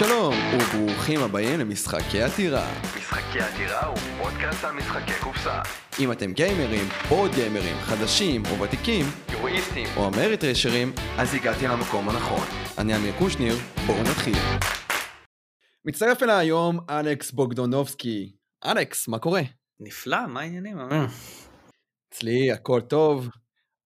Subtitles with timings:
[0.00, 2.66] שלום, וברוכים הבאים למשחקי עתירה.
[2.98, 5.60] משחקי עתירה הוא פודקאסט על משחקי קופסה.
[6.00, 9.86] אם אתם גיימרים, בורד גיימרים, חדשים או ותיקים, יורואיסטים.
[9.96, 12.46] או אמריטרשרים, אז הגעתי למקום הנכון.
[12.78, 13.54] אני אמיר קושניר,
[13.86, 14.36] בואו נתחיל.
[15.84, 18.32] מצטרף אליי היום אלכס בוגדונובסקי.
[18.64, 19.42] אלכס, מה קורה?
[19.80, 21.06] נפלא, מה העניינים, אמיר?
[22.08, 23.28] אצלי הכל טוב,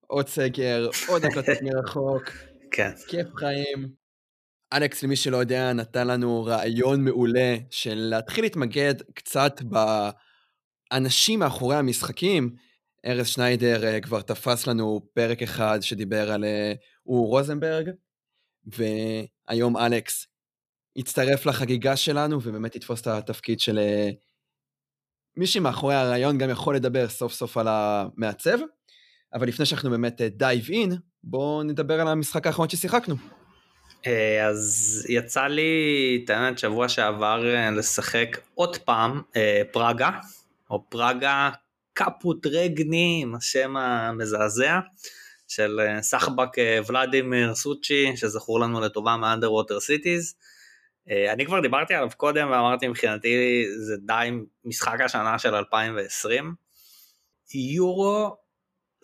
[0.06, 2.30] עוד סגר, עוד הקלטות מרחוק,
[2.70, 2.90] כן.
[3.08, 4.03] כיף חיים.
[4.74, 9.60] אלכס, למי שלא יודע, נתן לנו רעיון מעולה של להתחיל להתמקד קצת
[10.90, 12.54] באנשים מאחורי המשחקים.
[13.06, 16.72] ארז שניידר אה, כבר תפס לנו פרק אחד שדיבר על אה,
[17.06, 17.90] אור רוזנברג,
[18.64, 20.26] והיום אלכס
[20.96, 24.10] יצטרף לחגיגה שלנו ובאמת יתפוס את התפקיד של אה,
[25.36, 28.58] מי שמאחורי הרעיון גם יכול לדבר סוף סוף על המעצב.
[29.34, 30.92] אבל לפני שאנחנו באמת dive in,
[31.24, 33.43] בואו נדבר על המשחק האחרון ששיחקנו.
[34.06, 40.10] אה, אז יצא לי, את האמת, שבוע שעבר אה, לשחק עוד פעם אה, פראגה,
[40.70, 41.50] או Praga
[41.92, 44.80] Caput Regni, עם השם המזעזע,
[45.48, 46.48] של סחבק
[46.86, 49.48] ולדימיר סוצ'י, שזכור לנו לטובה מ Underwater
[49.80, 50.34] Cities.
[51.32, 54.30] אני כבר דיברתי עליו קודם ואמרתי מבחינתי זה די
[54.64, 56.54] משחק השנה של 2020.
[57.54, 58.36] יורו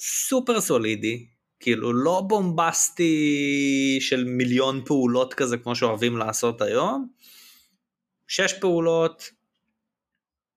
[0.00, 1.26] סופר סולידי,
[1.60, 7.08] כאילו לא בומבסטי של מיליון פעולות כזה כמו שאוהבים לעשות היום.
[8.28, 9.30] שש פעולות,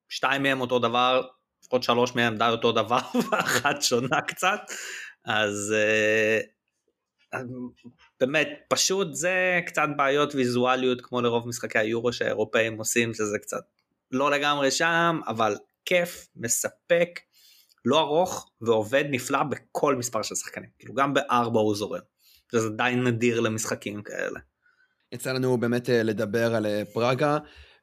[0.10, 1.22] שתיים מהם אותו דבר,
[1.64, 3.00] לפחות שלוש מהם די אותו דבר
[3.32, 4.60] ואחת שונה קצת,
[5.26, 5.76] אז
[7.34, 7.38] uh,
[8.20, 13.64] באמת פשוט זה קצת בעיות ויזואליות כמו לרוב משחקי היורו שהאירופאים עושים שזה קצת
[14.12, 17.20] לא לגמרי שם אבל כיף מספק
[17.86, 22.00] לא ארוך ועובד נפלא בכל מספר של שחקנים, כאילו גם בארבע הוא זורם,
[22.52, 24.40] זה די נדיר למשחקים כאלה.
[25.12, 27.38] יצא לנו באמת אה, לדבר על אה, פראגה,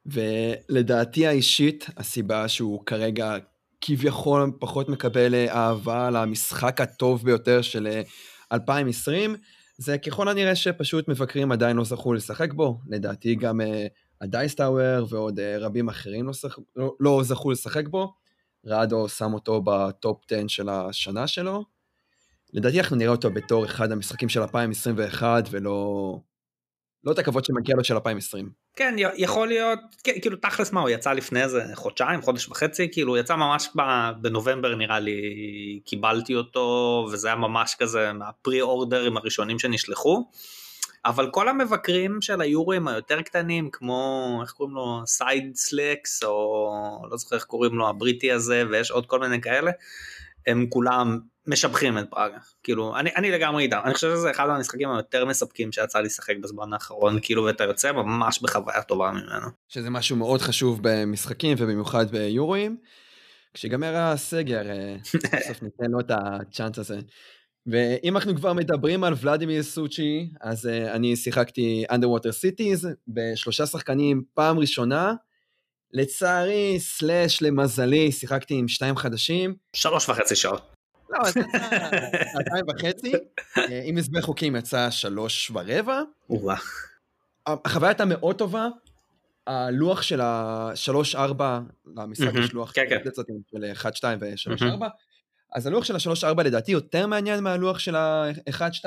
[0.05, 3.37] ולדעתי האישית, הסיבה שהוא כרגע
[3.81, 8.01] כביכול פחות מקבל אה, אהבה למשחק הטוב ביותר של
[8.51, 9.35] 2020,
[9.77, 13.61] זה ככל הנראה שפשוט מבקרים עדיין לא זכו לשחק בו, לדעתי גם
[14.21, 16.59] הדייסטאוור ועוד רבים אחרים לא, שח...
[16.75, 18.13] לא, לא זכו לשחק בו.
[18.65, 21.63] רדו שם אותו בטופ 10 של השנה שלו.
[22.53, 26.17] לדעתי אנחנו נראה אותו בתור אחד המשחקים של 2021 ולא...
[27.03, 28.49] לא את הכבוד שמגיע לו של 2020.
[28.75, 29.79] כן, יכול להיות,
[30.21, 33.69] כאילו תכלס מה, הוא יצא לפני איזה חודשיים, חודש וחצי, כאילו יצא ממש
[34.21, 35.21] בנובמבר נראה לי,
[35.85, 40.29] קיבלתי אותו, וזה היה ממש כזה מהפרי אורדרים הראשונים שנשלחו.
[41.05, 47.17] אבל כל המבקרים של היורואים היותר קטנים כמו איך קוראים לו סייד סלקס או לא
[47.17, 49.71] זוכר איך קוראים לו הבריטי הזה ויש עוד כל מיני כאלה
[50.47, 54.91] הם כולם משבחים את פראגה כאילו אני אני לגמרי איתם אני חושב שזה אחד המשחקים
[54.91, 59.47] היותר מספקים שיצא לי לשחק בזמן האחרון כאילו ואתה יוצא ממש בחוויה טובה ממנו.
[59.67, 62.77] שזה משהו מאוד חשוב במשחקים ובמיוחד ביורואים.
[63.53, 64.95] כשיגמר הסגר אה,
[65.33, 66.99] בסוף ניתן לו את הצ'אנס הזה.
[67.65, 74.23] ואם אנחנו כבר מדברים על ולדימיר סוצ'י, אז uh, אני שיחקתי Underwater Cities בשלושה שחקנים
[74.33, 75.13] פעם ראשונה.
[75.93, 79.55] לצערי, סלאש למזלי, שיחקתי עם שתיים חדשים.
[79.73, 80.75] שלוש וחצי שעות.
[81.09, 81.59] לא, אז יצא
[82.31, 83.13] שעתיים וחצי,
[83.57, 86.01] אה, עם הסבר חוקים יצא שלוש ורבע.
[87.47, 88.67] החוויה הייתה מאוד טובה,
[89.47, 91.59] הלוח של השלוש ארבע,
[91.97, 93.09] למשחק יש לוח כן, כן.
[93.51, 94.87] של אחד שתיים ושלוש ארבע.
[95.53, 98.85] אז הלוח של ה-3-4 לדעתי יותר מעניין מהלוח של ה-1-2.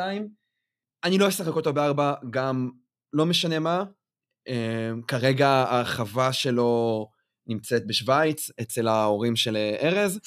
[1.04, 2.70] אני לא אשחק אותו ב-4, גם
[3.12, 3.84] לא משנה מה.
[4.48, 7.06] Um, כרגע ההרחבה שלו
[7.46, 10.20] נמצאת בשוויץ, אצל ההורים של ארז.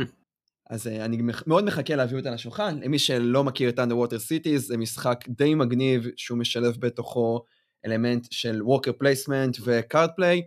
[0.70, 2.80] אז uh, אני מאוד מחכה להביא אותה לשולחן.
[2.80, 7.44] למי שלא מכיר את Underwater Cities, זה משחק די מגניב, שהוא משלב בתוכו
[7.86, 10.40] אלמנט של Walker Placement ו-Card Play.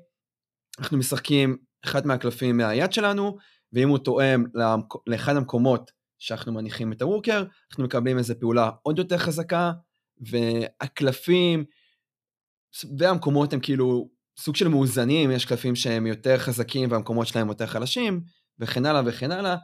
[0.80, 3.38] אנחנו משחקים אחד מהקלפים מהיד שלנו,
[3.74, 4.44] ואם הוא תואם
[5.08, 9.72] לאחד המקומות שאנחנו מניחים את הוורקר, אנחנו מקבלים איזה פעולה עוד יותר חזקה,
[10.18, 11.66] והקלפים
[12.98, 14.10] והמקומות הם כאילו
[14.40, 18.22] סוג של מאוזנים, יש קלפים שהם יותר חזקים והמקומות שלהם יותר חלשים,
[18.60, 19.56] וכן הלאה וכן הלאה.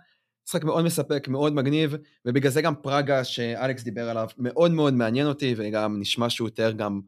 [0.47, 1.95] משחק מאוד מספק, מאוד מגניב,
[2.25, 6.71] ובגלל זה גם פראגה שאלכס דיבר עליו מאוד מאוד מעניין אותי, וגם נשמע שהוא יותר
[6.71, 7.01] גם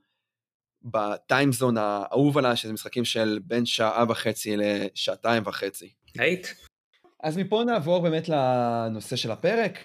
[0.83, 5.93] בטיימזון האהוב עליי, שזה משחקים של בין שעה וחצי לשעתיים וחצי.
[6.17, 6.47] היית?
[7.25, 9.79] אז מפה נעבור באמת לנושא של הפרק.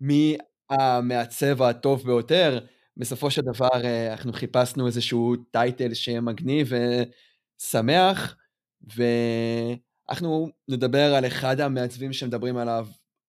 [0.00, 0.36] מי
[0.70, 2.58] המעצב הטוב ביותר?
[2.96, 6.72] בסופו של דבר אה, אנחנו חיפשנו איזשהו טייטל שיהיה מגניב
[7.60, 8.36] ושמח,
[8.96, 12.86] ואנחנו נדבר על אחד המעצבים שמדברים עליו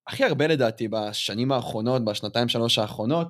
[0.08, 3.28] הכי הרבה לדעתי בשנים האחרונות, בשנתיים שלוש האחרונות,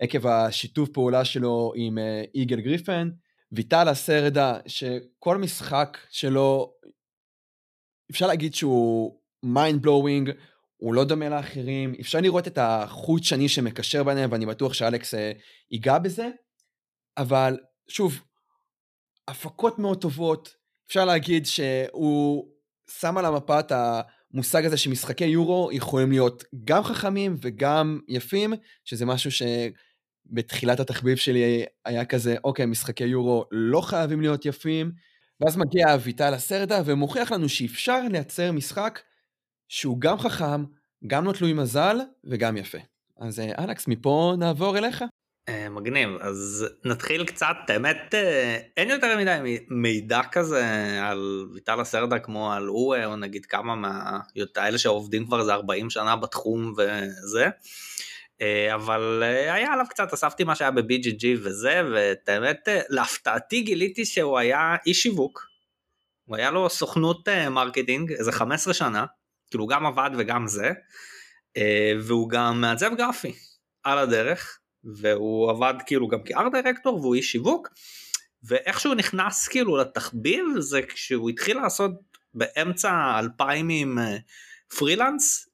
[0.00, 3.10] עקב השיתוף פעולה שלו עם אה, איגל גריפן,
[3.52, 6.72] ויטל הסרדה, שכל משחק שלו,
[8.10, 10.30] אפשר להגיד שהוא mind blowing,
[10.76, 15.32] הוא לא דומה לאחרים, אפשר לראות את החוט שני שמקשר ביניהם, ואני בטוח שאלכס אה,
[15.70, 16.28] ייגע בזה,
[17.18, 18.20] אבל שוב,
[19.28, 20.54] הפקות מאוד טובות,
[20.86, 22.48] אפשר להגיד שהוא
[22.90, 23.72] שם על המפה את
[24.32, 28.54] המושג הזה שמשחקי יורו יכולים להיות גם חכמים וגם יפים,
[28.84, 34.92] שזה משהו שבתחילת התחביב שלי היה כזה, אוקיי, משחקי יורו לא חייבים להיות יפים,
[35.40, 39.00] ואז מגיע אביטל הסרדה ומוכיח לנו שאפשר לייצר משחק
[39.68, 40.64] שהוא גם חכם,
[41.06, 42.78] גם לא תלוי מזל וגם יפה.
[43.20, 45.04] אז אה, אלכס, מפה נעבור אליך.
[45.48, 50.64] אה, מגניב אז נתחיל קצת האמת אה, אין יותר מדי מידע כזה
[51.02, 56.16] על ויטל הסרדה כמו על הוא או נגיד כמה מהאלה שעובדים כבר איזה 40 שנה
[56.16, 57.48] בתחום וזה.
[58.74, 64.76] אבל היה עליו קצת אספתי מה שהיה ב-BGG וזה ואת האמת להפתעתי גיליתי שהוא היה
[64.86, 65.46] איש שיווק.
[66.24, 69.04] הוא היה לו סוכנות marketing איזה 15 שנה
[69.50, 70.70] כאילו הוא גם עבד וגם זה,
[71.56, 73.32] אה, והוא גם מעצב גרפי
[73.82, 77.68] על הדרך, והוא עבד כאילו גם כ art director והוא איש שיווק,
[78.42, 81.92] ואיך שהוא נכנס כאילו לתחביב זה כשהוא התחיל לעשות
[82.34, 84.16] באמצע אלפיימים אה,
[84.78, 85.48] פרילנס,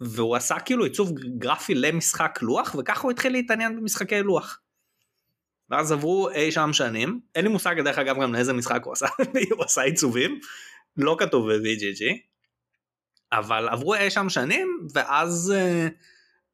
[0.00, 4.60] והוא עשה כאילו עיצוב גרפי למשחק לוח, וככה הוא התחיל להתעניין במשחקי לוח.
[5.70, 9.06] ואז עברו אי שם שנים, אין לי מושג דרך אגב גם לאיזה משחק הוא עשה,
[9.56, 10.40] הוא עשה עיצובים,
[10.96, 12.27] לא כתוב ב-VGG,
[13.32, 15.90] אבל עברו אי שם שנים ואז uh,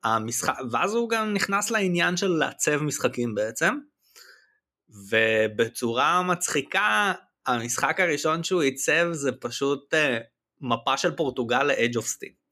[0.04, 3.74] המשחק ואז הוא גם נכנס לעניין של לעצב משחקים בעצם
[5.10, 7.12] ובצורה מצחיקה
[7.46, 9.96] המשחק הראשון שהוא עיצב זה פשוט uh,
[10.60, 12.44] מפה של פורטוגל ל-Age of Steam.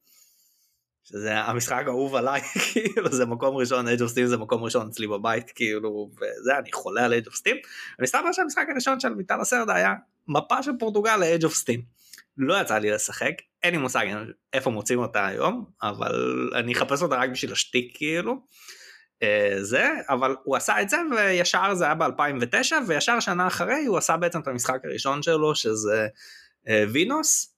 [1.03, 2.41] שזה המשחק האהוב עליי
[2.73, 6.71] כאילו זה מקום ראשון Age of Steam זה מקום ראשון אצלי בבית כאילו וזה אני
[6.71, 7.55] חולה על Age of Steam.
[7.99, 9.93] ומסתבר שהמשחק הראשון של ויטל הסרדה היה
[10.27, 11.92] מפה של פורטוגל ל-Age of Steam.
[12.37, 13.33] לא יצא לי לשחק,
[13.63, 14.05] אין לי מושג
[14.53, 18.35] איפה מוצאים אותה היום, אבל אני אחפש אותה רק בשביל השטיק כאילו.
[19.23, 23.97] אה, זה, אבל הוא עשה את זה וישר זה היה ב-2009 וישר שנה אחרי הוא
[23.97, 26.07] עשה בעצם את המשחק הראשון שלו שזה
[26.67, 27.55] אה, וינוס,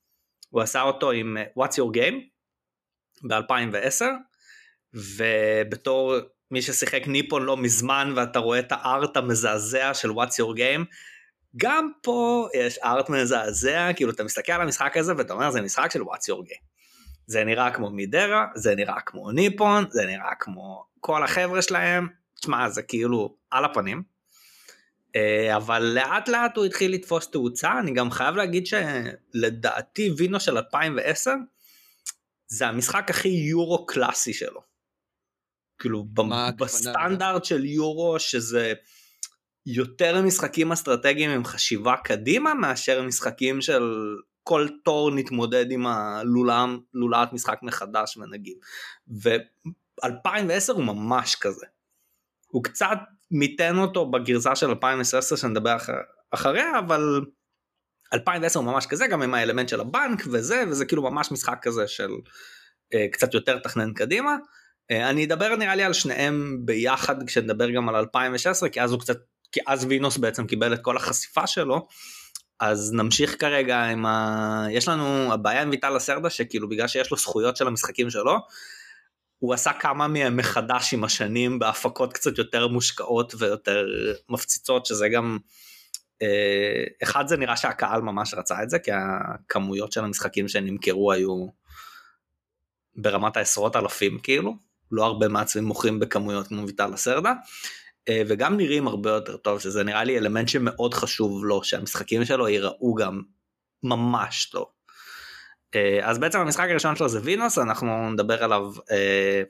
[0.49, 2.15] הוא עשה אותו עם אה, What's Your Game
[3.29, 4.05] ב-2010
[4.93, 6.15] ובתור
[6.51, 10.85] מי ששיחק ניפון לא מזמן ואתה רואה את הארט המזעזע של What's Your Game
[11.57, 15.91] גם פה יש ארט מזעזע, כאילו אתה מסתכל על המשחק הזה ואתה אומר זה משחק
[15.91, 16.75] של וואטס גיים.
[17.27, 22.07] זה נראה כמו מידרה, זה נראה כמו ניפון, זה נראה כמו כל החבר'ה שלהם,
[22.39, 24.03] תשמע זה כאילו על הפנים.
[25.15, 30.57] אה, אבל לאט לאט הוא התחיל לתפוס תאוצה, אני גם חייב להגיד שלדעתי וינו של
[30.57, 31.31] 2010
[32.47, 34.61] זה המשחק הכי יורו קלאסי שלו.
[35.79, 36.05] כאילו
[36.57, 38.73] בסטנדרט של יורו שזה
[39.65, 47.59] יותר משחקים אסטרטגיים עם חשיבה קדימה מאשר משחקים של כל תור נתמודד עם הלולאת משחק
[47.63, 48.57] מחדש ונגיד.
[49.23, 51.65] ו-2010 הוא ממש כזה.
[52.47, 52.97] הוא קצת
[53.31, 55.93] מיתן אותו בגרסה של 2010 שנדבר אחר,
[56.31, 57.21] אחריה אבל
[58.13, 61.87] 2010 הוא ממש כזה גם עם האלמנט של הבנק וזה וזה כאילו ממש משחק כזה
[61.87, 64.35] של uh, קצת יותר תכנן קדימה.
[64.91, 68.99] Uh, אני אדבר נראה לי על שניהם ביחד כשנדבר גם על 2016 כי אז הוא
[68.99, 69.17] קצת
[69.55, 71.87] כי אז וינוס בעצם קיבל את כל החשיפה שלו,
[72.59, 74.65] אז נמשיך כרגע עם ה...
[74.71, 78.37] יש לנו הבעיה עם ויטל הסרדה שכאילו בגלל שיש לו זכויות של המשחקים שלו,
[79.39, 83.85] הוא עשה כמה מהם מחדש עם השנים בהפקות קצת יותר מושקעות ויותר
[84.29, 85.37] מפציצות שזה גם
[86.21, 91.47] אה, אחד זה נראה שהקהל ממש רצה את זה כי הכמויות של המשחקים שנמכרו היו
[92.95, 94.55] ברמת העשרות אלפים כאילו.
[94.91, 97.35] לא הרבה מעצבים מוכרים בכמויות כמו ויטל הסרדה אה,
[98.09, 102.93] וגם נראים הרבה יותר טוב שזה נראה לי אלמנט שמאוד חשוב לו שהמשחקים שלו ייראו
[102.93, 103.21] גם
[103.83, 104.65] ממש טוב.
[105.75, 109.43] אה, אז בעצם המשחק הראשון שלו זה וינוס אנחנו נדבר עליו אה,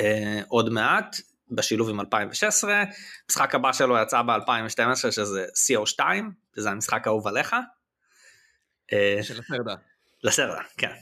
[0.00, 1.16] אה, עוד מעט
[1.50, 2.82] בשילוב עם 2016
[3.24, 6.00] המשחק הבא שלו יצא ב2012 שזה CO2
[6.56, 7.56] שזה המשחק האהוב עליך.
[8.92, 9.74] אה, של הסרדה.
[10.24, 10.92] לסרדה כן.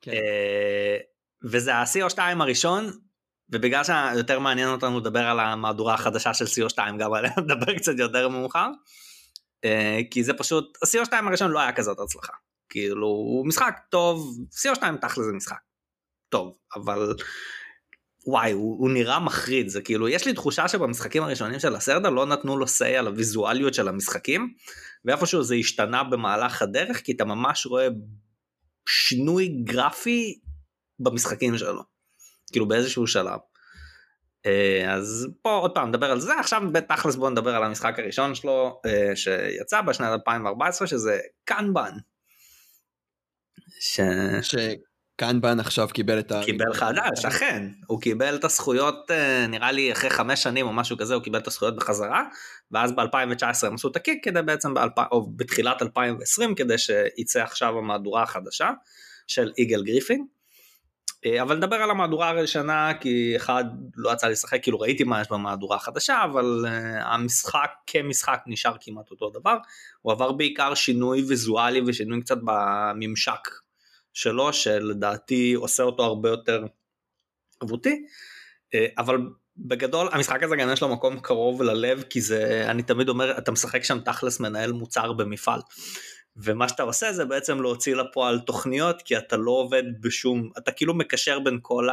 [0.00, 0.10] כן.
[0.10, 0.96] אה,
[1.44, 2.90] וזה ה-CO2 הראשון
[3.52, 8.28] ובגלל שיותר מעניין אותנו לדבר על המהדורה החדשה של CO2 גם עליה נדבר קצת יותר
[8.28, 8.68] מאוחר
[9.64, 12.32] אה, כי זה פשוט ה-CO2 הראשון לא היה כזאת הצלחה
[12.68, 15.58] כאילו הוא משחק טוב CO2 תכל'ה זה משחק
[16.28, 17.14] טוב אבל
[18.26, 22.26] וואי הוא, הוא נראה מחריד זה כאילו יש לי תחושה שבמשחקים הראשונים של הסרדה לא
[22.26, 24.54] נתנו לו סיי על הוויזואליות של המשחקים
[25.04, 27.88] ואיפשהו זה השתנה במהלך הדרך כי אתה ממש רואה
[28.88, 30.40] שינוי גרפי
[31.00, 31.97] במשחקים שלו.
[32.50, 33.38] כאילו באיזשהו שלב.
[34.46, 38.34] אה, אז פה עוד פעם נדבר על זה עכשיו בתכלס בוא נדבר על המשחק הראשון
[38.34, 41.92] שלו אה, שיצא בשנת 2014 שזה קנבן.
[43.80, 44.00] ש...
[44.42, 46.40] שקנבן עכשיו קיבל את ה...
[46.44, 50.96] קיבל חדש אכן הוא קיבל את הזכויות אה, נראה לי אחרי חמש שנים או משהו
[50.96, 52.22] כזה הוא קיבל את הזכויות בחזרה
[52.70, 57.78] ואז ב2019 הם עשו את הקיק כדי בעצם ב- או בתחילת 2020 כדי שייצא עכשיו
[57.78, 58.70] המהדורה החדשה
[59.26, 60.26] של איגל גריפין.
[61.26, 63.64] אה, אבל נדבר על המהדורה הראשונה כי אחד
[63.96, 66.68] לא יצא לשחק כאילו ראיתי מה יש במהדורה החדשה אבל uh,
[67.04, 69.56] המשחק כמשחק נשאר כמעט אותו דבר.
[70.02, 73.48] הוא עבר בעיקר שינוי ויזואלי ושינוי קצת בממשק
[74.12, 76.64] שלו שלדעתי עושה אותו הרבה יותר
[77.62, 78.04] אבותי
[78.74, 79.18] uh, אבל
[79.56, 83.52] בגדול המשחק הזה גם יש לו מקום קרוב ללב כי זה אני תמיד אומר אתה
[83.52, 85.60] משחק שם תכלס מנהל מוצר במפעל
[86.38, 90.94] ומה שאתה עושה זה בעצם להוציא לפועל תוכניות כי אתה לא עובד בשום אתה כאילו
[90.94, 91.88] מקשר בין כל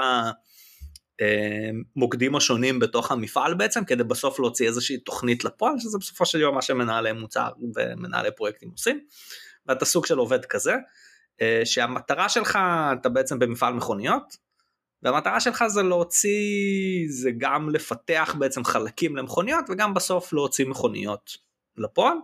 [1.95, 6.41] המוקדים אה, השונים בתוך המפעל בעצם כדי בסוף להוציא איזושהי תוכנית לפועל שזה בסופו של
[6.41, 8.99] יום מה שמנהלי מוצר ומנהלי פרויקטים עושים
[9.65, 10.75] ואתה סוג של עובד כזה
[11.41, 12.59] אה, שהמטרה שלך
[12.93, 14.45] אתה בעצם במפעל מכוניות
[15.03, 16.39] והמטרה שלך זה להוציא
[17.09, 21.37] זה גם לפתח בעצם חלקים למכוניות וגם בסוף להוציא מכוניות
[21.77, 22.17] לפועל.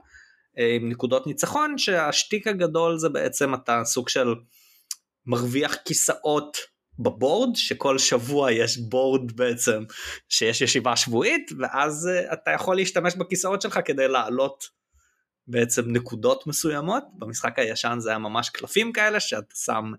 [0.58, 4.36] אה, עם נקודות ניצחון שהשטיק הגדול זה בעצם אתה סוג של
[5.26, 6.58] מרוויח כיסאות
[7.00, 9.84] ב board שכל שבוע יש board בעצם
[10.30, 14.82] שיש ישיבה שבועית ואז אה, אתה יכול להשתמש בכיסאות שלך כדי לעלות
[15.48, 17.04] בעצם נקודות מסוימות.
[17.14, 19.92] במשחק הישן זה היה ממש קלפים כאלה שאתה שם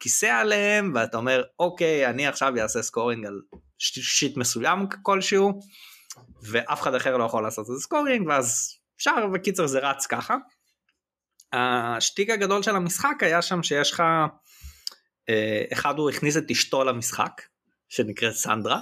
[0.00, 3.40] כיסא עליהם ואתה אומר אוקיי אני עכשיו אעשה scoring על
[3.78, 5.60] shit מסוים כלשהו
[6.42, 10.36] ואף אחד אחר לא יכול לעשות את זה scoring ואז אפשר וקיצר זה רץ ככה.
[11.52, 14.02] השטיק הגדול של המשחק היה שם שיש לך
[15.28, 17.42] אה, אחד הוא הכניס את אשתו למשחק
[17.88, 18.80] שנקראת סנדרה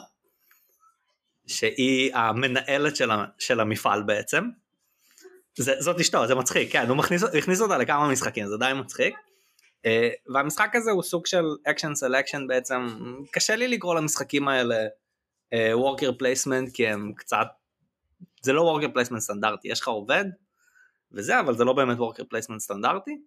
[1.47, 4.44] שהיא המנהלת של, של המפעל בעצם.
[5.56, 9.14] זה, זאת אשתו זה מצחיק כן הוא מכניס, הכניס אותה לכמה משחקים זה די מצחיק.
[9.87, 12.87] אה, והמשחק הזה הוא סוג של action selection בעצם
[13.30, 14.76] קשה לי לקרוא למשחקים האלה
[15.73, 17.47] worker אה, placement כי הם קצת
[18.42, 20.25] זה לא worker placement סטנדרטי, יש לך עובד
[21.12, 23.18] וזה, אבל זה לא באמת worker placement סטנדרטי.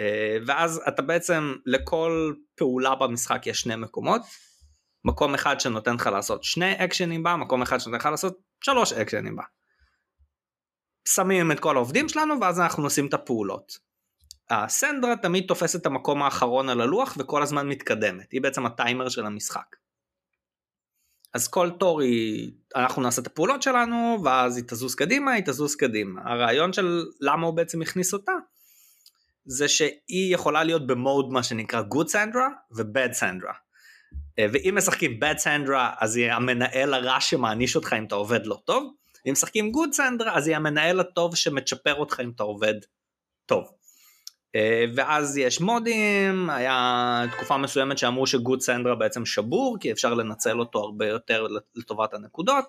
[0.00, 4.22] אה, ואז אתה בעצם לכל פעולה במשחק יש שני מקומות,
[5.04, 9.36] מקום אחד שנותן לך לעשות שני אקשנים בה, מקום אחד שנותן לך לעשות שלוש אקשנים
[9.36, 9.42] בה.
[11.08, 13.78] שמים את כל העובדים שלנו ואז אנחנו עושים את הפעולות.
[14.50, 19.26] הסנדרה תמיד תופסת את המקום האחרון על הלוח וכל הזמן מתקדמת, היא בעצם הטיימר של
[19.26, 19.76] המשחק.
[21.34, 25.74] אז כל תור היא, אנחנו נעשה את הפעולות שלנו ואז היא תזוז קדימה, היא תזוז
[25.74, 26.20] קדימה.
[26.24, 28.32] הרעיון של למה הוא בעצם הכניס אותה,
[29.44, 33.54] זה שהיא יכולה להיות במוד מה שנקרא Good Sandra ו-Bad Sandra.
[34.38, 38.62] אה, ואם משחקים Bad Sandra אז היא המנהל הרע שמעניש אותך אם אתה עובד לא
[38.64, 38.94] טוב,
[39.26, 42.74] אם משחקים Good Sandra אז היא המנהל הטוב שמצ'פר אותך אם אתה עובד
[43.46, 43.79] טוב.
[44.56, 50.60] אה, ואז יש מודים, היה תקופה מסוימת שאמרו שגוד סנדרה בעצם שבור כי אפשר לנצל
[50.60, 52.64] אותו הרבה יותר לטובת הנקודות.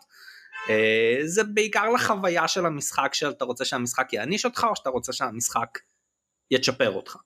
[0.69, 5.79] אה, זה בעיקר לחוויה של המשחק שאתה רוצה שהמשחק יעניש אותך או שאתה רוצה שהמשחק
[6.51, 7.17] יצ'פר אותך.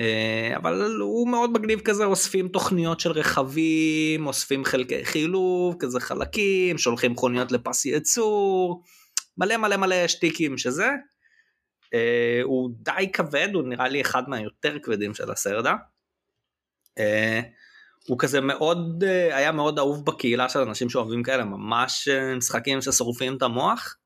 [0.00, 6.78] אה, אבל הוא מאוד מגניב כזה אוספים תוכניות של רכבים אוספים חלקי חילוב כזה חלקים
[6.78, 8.82] שולחים מכוניות לפס ייצור
[9.38, 10.88] מלא מלא מלא שטיקים שזה
[12.44, 15.74] הוא די כבד, הוא נראה לי אחד מהיותר כבדים של הסרדה.
[16.98, 17.40] אה,
[18.08, 22.80] הוא כזה מאוד, אה, היה מאוד אהוב בקהילה של אנשים שאוהבים כאלה ממש אה, משחקים
[22.80, 23.96] ששורפים את המוח.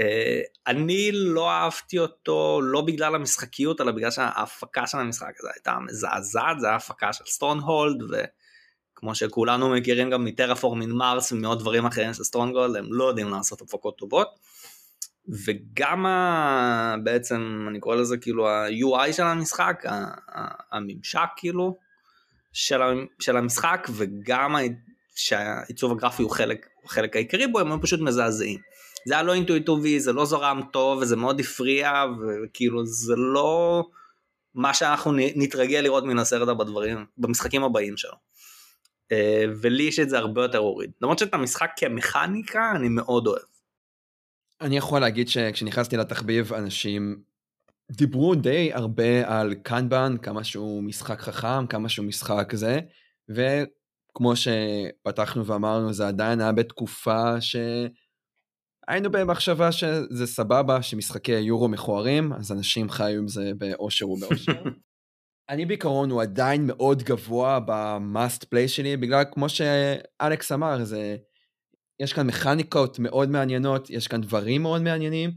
[0.00, 5.78] אה, אני לא אהבתי אותו לא בגלל המשחקיות אלא בגלל שההפקה של המשחק הזה הייתה
[5.78, 11.86] מזעזעת, זה היה הפקה של Stronghold וכמו שכולנו מכירים גם מ Terraforming Mars ומעוד דברים
[11.86, 14.28] אחרים של Stronghold הם לא יודעים לעשות הפקות טובות.
[15.44, 16.94] וגם ה...
[17.04, 19.84] בעצם אני קורא לזה כאילו ה-UI של המשחק,
[20.72, 21.76] הממשק כאילו
[22.52, 22.80] של,
[23.18, 24.56] של המשחק וגם
[25.14, 28.58] שהעיצוב הגרפי הוא חלק, חלק העיקרי בו הם פשוט מזעזעים.
[29.06, 32.04] זה היה לא אינטואיטובי, זה לא זורם טוב וזה מאוד הפריע
[32.44, 33.84] וכאילו זה לא
[34.54, 38.14] מה שאנחנו נתרגל לראות מן הסרט בדברים, במשחקים הבאים שלו.
[39.12, 40.90] אה, ולי יש את זה הרבה יותר הוריד.
[41.02, 43.57] למרות שאת המשחק כמכניקה אני מאוד אוהב.
[44.60, 47.22] אני יכול להגיד שכשנכנסתי לתחביב אנשים
[47.92, 52.80] דיברו די הרבה על קנבן, כמה שהוא משחק חכם, כמה שהוא משחק זה,
[53.28, 62.52] וכמו שפתחנו ואמרנו זה עדיין היה בתקופה שהיינו במחשבה שזה סבבה שמשחקי יורו מכוערים, אז
[62.52, 64.62] אנשים חיו עם זה באושר ובאושר.
[65.50, 71.16] אני בעיקרון הוא עדיין מאוד גבוה במאסט פליי שלי, בגלל כמו שאלכס אמר, זה...
[72.00, 75.30] יש כאן מכניקות מאוד מעניינות, יש כאן דברים מאוד מעניינים,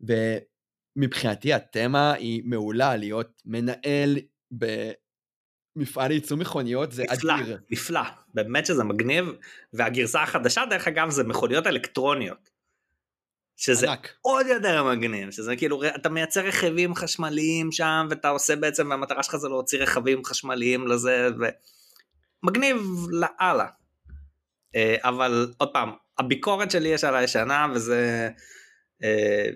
[0.00, 4.18] ומבחינתי התמה היא מעולה, להיות מנהל
[5.76, 7.58] במפעל לייצור מכוניות זה נפלא, אדיר.
[7.70, 8.00] נפלא,
[8.34, 9.26] באמת שזה מגניב,
[9.72, 12.58] והגרסה החדשה דרך אגב זה מכוניות אלקטרוניות.
[13.58, 14.14] שזה ענק.
[14.20, 19.36] עוד יותר מגניב, שזה כאילו אתה מייצר רכיבים חשמליים שם ואתה עושה בעצם והמטרה שלך
[19.36, 21.28] זה להוציא רכבים חשמליים לזה
[22.44, 22.76] ומגניב
[23.10, 23.66] לאללה.
[24.74, 28.30] אה, אבל עוד פעם הביקורת שלי יש על הישנה וזה
[29.02, 29.48] אה,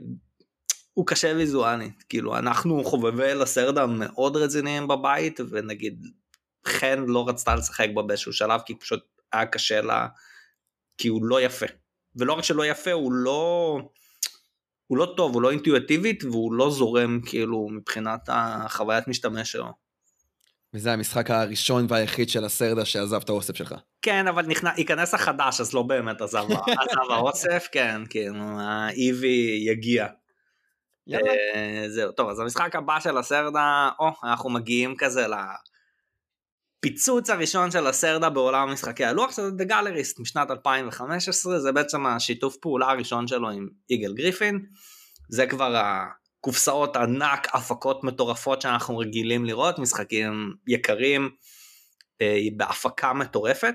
[0.94, 6.06] הוא קשה ויזואלית כאילו אנחנו חובבי לסרדה מאוד רציניים בבית ונגיד
[6.66, 9.00] חן לא רצתה לשחק בו באיזשהו שלב כי פשוט
[9.32, 10.08] היה קשה לה
[10.98, 11.66] כי הוא לא יפה.
[12.16, 13.78] ולא רק שלא יפה הוא לא
[14.86, 19.81] הוא לא טוב הוא לא אינטואיטיבית והוא לא זורם כאילו מבחינת החוויית משתמש שלו.
[20.74, 23.74] וזה המשחק הראשון והיחיד של הסרדה שעזב את האוסף שלך.
[24.02, 26.44] כן אבל נכנס ייכנס החדש אז לא באמת עזב
[26.80, 30.06] עזב האוסף כן כאילו האיבי יגיע.
[31.12, 35.26] אה, זהו טוב אז המשחק הבא של הסרדה או אנחנו מגיעים כזה
[36.84, 42.56] לפיצוץ הראשון של הסרדה בעולם משחקי הלוח שזה The Gallerist משנת 2015 זה בעצם השיתוף
[42.56, 44.66] פעולה הראשון שלו עם יגאל גריפין
[45.28, 45.74] זה כבר
[46.42, 51.30] הקופסאות ענק הפקות מטורפות שאנחנו רגילים לראות משחקים יקרים
[52.20, 53.74] אה, בהפקה מטורפת.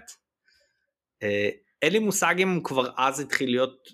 [1.23, 1.49] אה,
[1.81, 3.87] אין לי מושג אם כבר אז התחיל להיות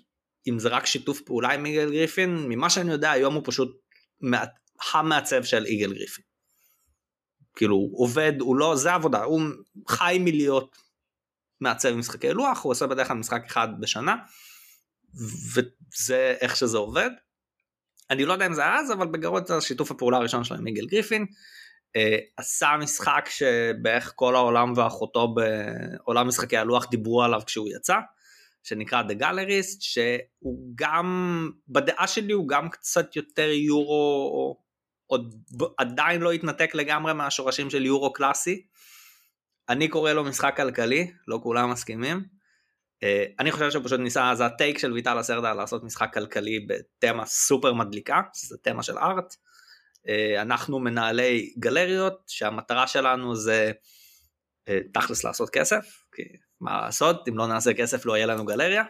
[0.48, 3.80] אם זה רק שיתוף פעולה עם יגאל גריפין ממה שאני יודע היום הוא פשוט
[4.20, 4.48] מעצ...
[4.92, 6.24] המעצב של יגאל גריפין.
[7.56, 9.40] כאילו הוא עובד הוא לא זה עבודה הוא
[9.88, 10.76] חי מלהיות
[11.60, 14.16] מעצב משחקי לוח הוא עושה בדרך כלל משחק אחד בשנה
[15.54, 17.10] וזה איך שזה עובד.
[18.10, 20.86] אני לא יודע אם זה אז אבל בגרות זה שיתוף הפעולה הראשון שלו עם יגאל
[20.86, 21.26] גריפין.
[21.96, 27.96] אה, עשה משחק שבערך כל העולם ואחותו בעולם משחקי הלוח דיברו עליו כשהוא יצא.
[28.62, 34.56] שנקרא The Gallerist שהוא גם בדעה שלי הוא גם קצת יותר יורו
[35.06, 35.34] עוד
[35.78, 38.66] עדיין לא התנתק לגמרי מהשורשים של יורו קלאסי.
[39.68, 42.33] אני קורא לו משחק כלכלי לא כולם מסכימים.
[43.02, 47.26] אה, אני חושב שהוא פשוט ניסה זה הטייק של ויטל הסרדה לעשות משחק כלכלי בתמה
[47.26, 49.34] סופר מדליקה שזה תמה של ארט.
[50.08, 53.72] אה, אנחנו מנהלי גלריות שהמטרה שלנו זה
[54.68, 56.22] אה, תכלס לעשות כסף כי
[56.60, 58.84] מה לעשות אם לא נעשה כסף לא יהיה לנו גלריה.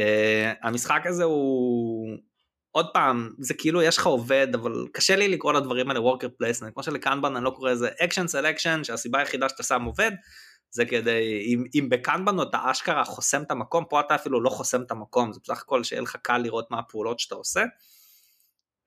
[0.00, 0.02] אה,
[0.62, 2.16] המשחק הזה הוא
[2.70, 6.74] עוד פעם זה כאילו יש לך עובד אבל קשה לי לקרוא לדברים האלה worker placement
[6.74, 10.10] כמו של Kanban אני לא קורא לזה action selection שהסיבה היחידה שאתה שם עובד
[10.70, 14.50] זה כדי אם, אם ב Kanban אתה אשכרה חוסם את המקום פה אתה אפילו לא
[14.50, 17.64] חוסם את המקום זה בסך הכל שיהיה לך קל לראות מה הפעולות שאתה עושה.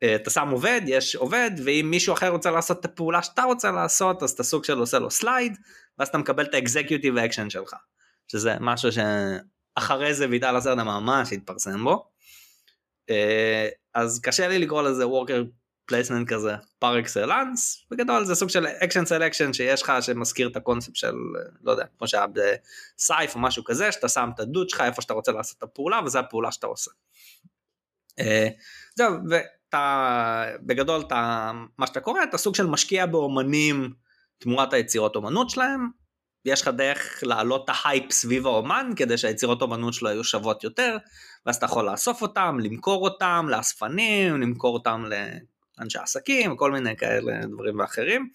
[0.03, 3.71] אה, אתה שם עובד יש עובד ואם מישהו אחר רוצה לעשות את הפעולה שאתה רוצה
[3.71, 5.57] לעשות אז אתה סוג של עושה לו slide
[5.97, 7.75] ואז אתה מקבל את ה executive action שלך.
[8.27, 12.09] שזה משהו שאחרי זה ויטל לסרדה ממש התפרסם בו.
[13.09, 15.43] אה, אז קשה לי לקרוא לזה worker
[15.85, 20.95] placement כזה פר אקסלנס בגדול זה סוג של action selection שיש לך שמזכיר את הקונספט
[20.95, 21.15] של
[21.63, 25.13] לא יודע כמו שהיה בסייף או משהו כזה שאתה שם את הדוד שלך איפה שאתה
[25.13, 26.91] רוצה לעשות את הפעולה וזה הפעולה שאתה עושה.
[28.19, 28.47] אה,
[28.95, 33.93] זהו ואתה בגדול אתה מה שאתה קורא אתה סוג של משקיע באומנים
[34.37, 35.89] תמורת היצירות אומנות שלהם
[36.45, 40.97] יש לך דרך להעלות את ההייפ סביב האומן כדי שהיצירות אומנות שלו יהיו שוות יותר
[41.45, 45.05] ואז אתה יכול לאסוף אותם, למכור אותם לאספנים, למכור אותם
[45.79, 48.29] לאנשי עסקים וכל מיני כאלה דברים ואחרים.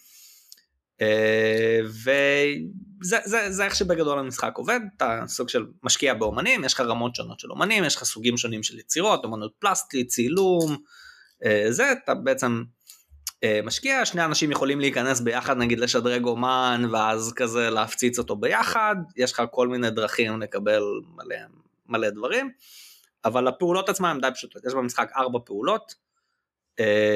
[1.00, 6.80] אה, וזה זה, זה איך שבגדול המשחק עובד, אתה סוג של משקיע באומנים, יש לך
[6.80, 10.76] רמות שונות של אומנים, יש לך סוגים שונים של יצירות, אומנות פלסטית, צילום,
[11.44, 12.62] אה, זה אתה בעצם
[13.44, 18.96] אה, משקיע, שני אנשים יכולים להיכנס ביחד נגיד לשדרג אומן ואז כזה להפציץ אותו ביחד,
[19.16, 20.82] יש לך כל מיני דרכים לקבל
[21.16, 21.36] מלא,
[21.86, 22.50] מלא דברים,
[23.24, 25.94] אבל הפעולות עצמן הן די פשוטות, יש במשחק ארבע פעולות,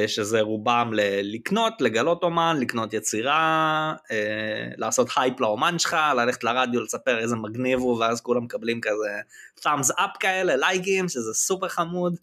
[0.06, 6.80] שזה רובם ל- לקנות, לגלות אומן, לקנות יצירה, אה, לעשות הייפ לאומן שלך, ללכת לרדיו
[6.80, 9.20] לספר איזה מגניב הוא ואז כולם מקבלים כזה
[9.60, 12.16] thumbs up כאלה, לייקים, שזה סופר חמוד.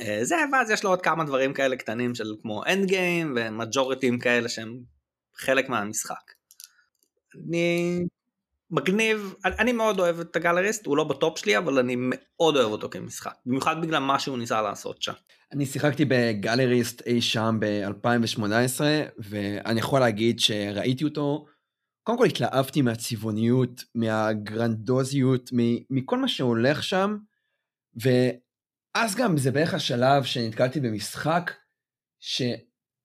[0.00, 3.43] אה, זה ואז יש לו עוד כמה דברים כאלה קטנים של כמו end game ו
[3.43, 4.80] majorities כאלה שהם
[5.36, 6.32] חלק מהמשחק.
[7.34, 8.04] אני
[8.70, 12.56] מגניב אני, מאוד אוהב את ה Gallerist הוא לא ב top שלי אבל אני מאוד
[12.56, 15.12] אוהב אותו כמשחק במיוחד בגלל מה שהוא ניסה לעשות שם.
[15.52, 18.80] אני שיחקתי ב Gallerist אי שם ב-2018
[19.18, 21.46] ואני יכול להגיד שראיתי אותו
[22.02, 25.50] קודם כל התלהבתי מהצבעוניות מהגרנדוזיות
[25.90, 27.16] מכל מה שהולך שם.
[28.04, 28.08] ו...
[28.94, 31.52] אז גם זה בערך השלב שנתקלתי במשחק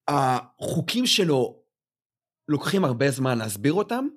[0.08, 1.63] החוקים שלו
[2.48, 4.08] לוקחים הרבה זמן להסביר אותם,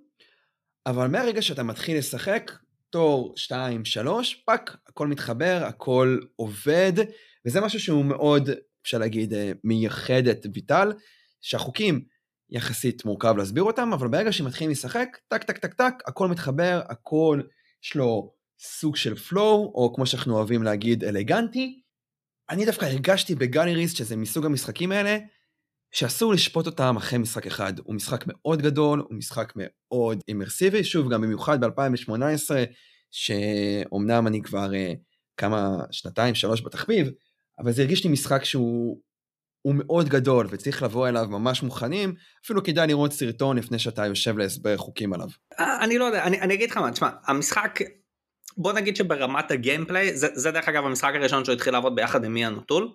[0.86, 2.52] אבל מהרגע שאתה מתחיל לשחק,
[2.90, 6.92] תור 2, 3, fuck, הכל מתחבר, הכל עובד,
[7.46, 8.50] וזה משהו שהוא מאוד,
[8.82, 10.92] אפשר להגיד, אה, מייחד את ויטל,
[11.40, 12.04] שהחוקים
[12.50, 17.40] יחסית מורכב להסביר אותם, אבל ברגע שמתחילים לשחק, טק טק טק טק, הכל מתחבר, הכל
[17.84, 21.82] יש לו סוג של flow, או כמו שאנחנו אוהבים להגיד, אלגנטי.
[22.50, 25.18] אני דווקא הרגשתי ב Gallerist, שזה מסוג המשחקים האלה,
[25.92, 27.78] שאסור לשפוט אותם אחרי משחק אחד.
[27.78, 32.50] הוא משחק מאוד גדול, הוא משחק מאוד אימרסיבי, שוב, גם במיוחד ב-2018,
[33.10, 34.98] שאומנם אני כבר אה,
[35.36, 37.10] כמה, שנתיים, שלוש בתחביב,
[37.58, 39.00] אבל זה הרגיש לי משחק שהוא
[39.62, 44.38] הוא מאוד גדול וצריך לבוא אליו ממש מוכנים, אפילו כדאי לראות סרטון לפני שאתה יושב
[44.38, 45.28] להסבר חוקים עליו.
[45.60, 47.78] אה, אני לא יודע, אני, אני אגיד לך מה, תשמע, המשחק,
[48.56, 52.36] בוא נגיד שברמת הגיימפליי, זה, זה דרך אגב המשחק הראשון שהוא התחיל לעבוד ביחד עם
[52.36, 52.92] איאן אוטול.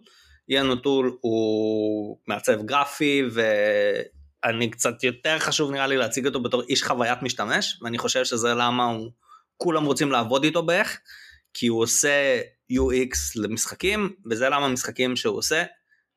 [0.50, 6.84] איאן אוטול הוא מעצב גרפי ואני קצת יותר חשוב נראה לי להציג אותו בתור איש
[6.84, 9.12] חוויית משתמש, ואני חושב שזה למה הוא,
[9.58, 11.00] כולם רוצים לעבוד איתו בערך,
[11.54, 15.64] כי הוא עושה UX למשחקים, וזה למה המשחקים שהוא עושה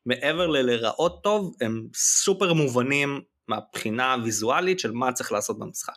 [0.05, 5.93] מעבר ללראות טוב, הם סופר מובנים מהבחינה הוויזואלית של מה צריך לעשות במשחק.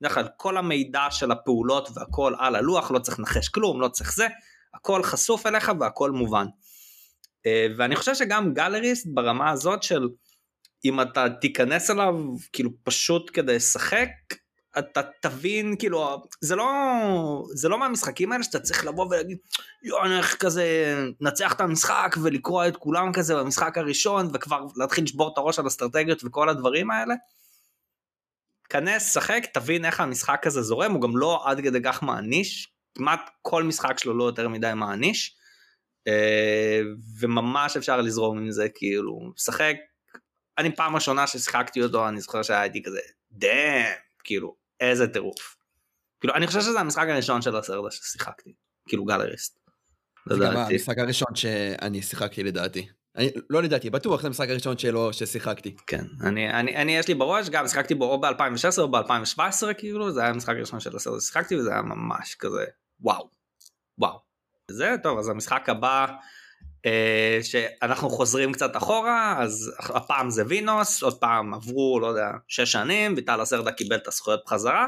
[0.00, 4.14] בדרך כלל כל המידע של הפעולות והכל על הלוח, לא צריך לנחש כלום, לא צריך
[4.14, 4.26] זה,
[4.74, 6.46] הכל חשוף אליך והכל מובן.
[7.46, 10.08] אה, ואני חושב שגם גלריסט ברמה הזאת של
[10.84, 12.14] אם אתה תיכנס אליו
[12.52, 14.08] כאילו פשוט כדי לשחק,
[14.78, 16.66] אתה תבין כאילו זה לא
[17.54, 19.38] זה לא מהמשחקים האלה שאתה צריך לבוא ולהגיד
[19.82, 25.32] יואו איך כזה נצח את המשחק ולקרוא את כולם כזה במשחק הראשון וכבר להתחיל לשבור
[25.32, 27.14] את הראש על אסטרטגיות וכל הדברים האלה.
[28.68, 33.30] כנס שחק תבין איך המשחק הזה זורם הוא גם לא עד כדי כך מעניש כמעט
[33.42, 35.37] כל משחק שלו לא יותר מדי מעניש
[37.20, 39.74] וממש אפשר לזרום עם זה כאילו שחק
[40.58, 43.00] אני פעם ראשונה ששיחקתי אותו אני זוכר שהייתי כזה
[43.32, 43.84] דאם
[44.24, 45.56] כאילו איזה טירוף.
[46.20, 48.54] כאילו אני חושב שזה המשחק הראשון של הסרט ששיחקתי
[48.88, 49.58] כאילו גלריסט.
[50.28, 52.88] זה גם המשחק הראשון שאני שיחקתי לדעתי.
[53.16, 55.76] אני, לא לדעתי, בטוח זה המשחק הראשון שלו ששיחקתי.
[55.86, 60.12] כן, אני, אני, אני יש לי בראש, גם שיחקתי בו או ב-2016 או ב-2017 כאילו,
[60.12, 62.64] זה היה המשחק הראשון של הסרט ששיחקתי וזה היה ממש כזה
[63.00, 63.30] וואו,
[63.98, 64.27] וואו.
[64.70, 66.06] זה טוב, אז המשחק הבא
[66.86, 72.72] אה, שאנחנו חוזרים קצת אחורה אז הפעם זה וינוס עוד פעם עברו לא יודע שש
[72.72, 74.86] שנים ויטל הסרדה קיבל את הזכויות בחזרה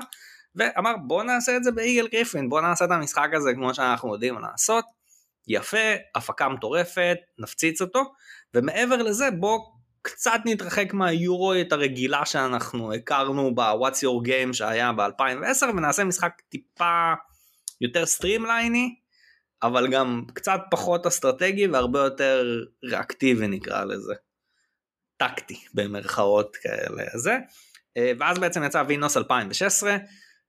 [0.54, 4.38] ואמר בוא נעשה את זה באיגל גריפין בוא נעשה את המשחק הזה כמו שאנחנו יודעים
[4.38, 4.84] לעשות
[5.48, 8.02] יפה הפקה מטורפת נפציץ אותו
[8.54, 9.58] ומעבר לזה בוא
[10.02, 17.12] קצת נתרחק מהיורוית הרגילה שאנחנו הכרנו ב-What's Your Game שהיה ב-2010 ונעשה משחק טיפה
[17.80, 18.94] יותר סטרימלייני
[19.62, 24.14] אבל גם קצת פחות אסטרטגי והרבה יותר ריאקטיבי נקרא לזה.
[25.16, 27.38] טקטי במרכאות כאלה זה.
[27.96, 29.96] אה, ואז בעצם יצא Vinhos 2016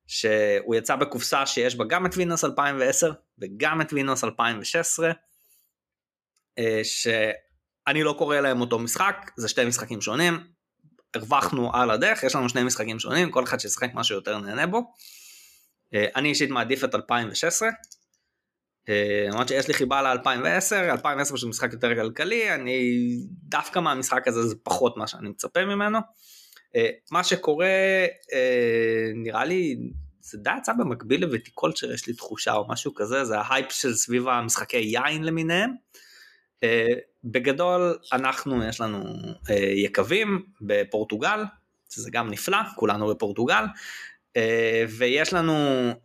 [0.07, 5.11] שהוא יצא בקופסה שיש בה גם את Vinhos 2010 וגם את Vinhos 2016
[6.59, 10.39] אה, שאני לא קורא להם אותו משחק זה שתי משחקים שונים
[11.15, 14.93] הרווחנו על הדרך יש לנו שני משחקים שונים כל אחד שישחק משהו יותר נהנה בו.
[15.93, 17.73] אה, אני אישית מעדיף את 2016 אה,
[19.31, 24.55] למרות שיש לי חיבה ל-2010, 2010 זה משחק יותר כלכלי, אני דווקא מהמשחק הזה זה
[24.63, 25.99] פחות מה שאני מצפה ממנו.
[26.75, 27.67] אה, מה שקורה
[28.33, 29.77] אה, נראה לי
[30.21, 34.27] זה די יצא במקביל לוותיקולצ'ר יש לי תחושה או משהו כזה זה ההייפ של סביב
[34.27, 35.71] המשחקי יין למיניהם.
[37.23, 39.03] בגדול אנחנו יש לנו
[39.75, 41.43] יקבים בפורטוגל
[41.89, 43.63] שזה גם נפלא כולנו בפורטוגל
[44.89, 45.53] ויש לנו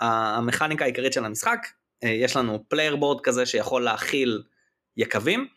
[0.01, 4.43] המכניקה העיקרית של המשחק אה, יש לנו player board כזה שיכול להכיל
[4.97, 5.49] יקבים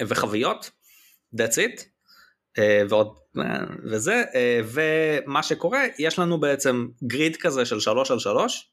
[0.00, 0.70] אה, וחביות,
[1.36, 1.82] that's it,
[2.58, 3.18] אה, ועוד,
[3.84, 4.24] וזה,
[4.64, 8.72] ומה שקורה, יש לנו בעצם grid כזה של 3 על 3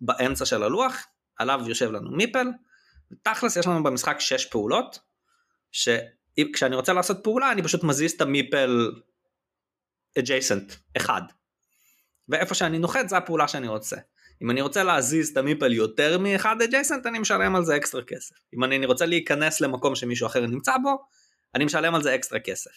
[0.00, 1.06] באמצע של הלוח,
[1.36, 2.46] עליו יושב לנו meeple,
[3.12, 4.98] ותכלס יש לנו במשחק 6 פעולות,
[5.72, 8.90] שכשאני רוצה לעשות פעולה אני פשוט מזיז את ה meeple
[10.18, 11.22] adjacent, אחד,
[12.28, 13.96] ואיפה שאני נוחת זה הפעולה שאני רוצה.
[14.42, 18.02] אם אני רוצה להזיז את ה meeple יותר מאחד adjacent אני משלם על זה אקסטרה
[18.02, 18.34] כסף.
[18.54, 20.96] אם אני רוצה להיכנס למקום שמישהו אחר נמצא בו,
[21.54, 22.70] אני משלם על זה אקסטרה כסף.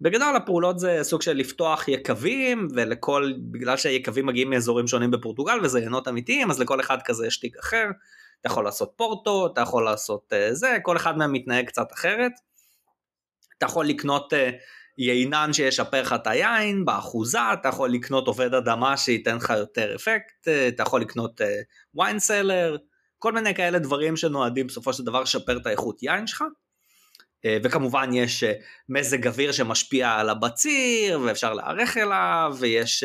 [0.00, 5.80] בגדול הפעולות זה סוג של לפתוח יקבים ולכל, בגלל שהיקבים מגיעים מאזורים שונים בפורטוגל וזה
[5.80, 7.86] יינות אמיתיים אז לכל אחד כזה יש תיק אחר.
[8.40, 12.32] אתה יכול לעשות פורטו, אתה יכול לעשות uh, זה, כל אחד מהם מתנהג קצת אחרת.
[13.58, 14.36] אתה יכול לקנות uh,
[14.98, 20.48] יינן שישפר לך את היין באחוזה, אתה יכול לקנות עובד אדמה שייתן לך יותר אפקט,
[20.68, 21.40] אתה יכול לקנות
[21.94, 22.76] ויין סלר,
[23.18, 26.44] כל מיני כאלה דברים שנועדים בסופו של דבר לשפר את האיכות יין שלך.
[27.44, 28.52] אה, וכמובן יש אה,
[28.88, 33.04] מזג אוויר שמשפיע על הבציר ואפשר להיערך אליו ויש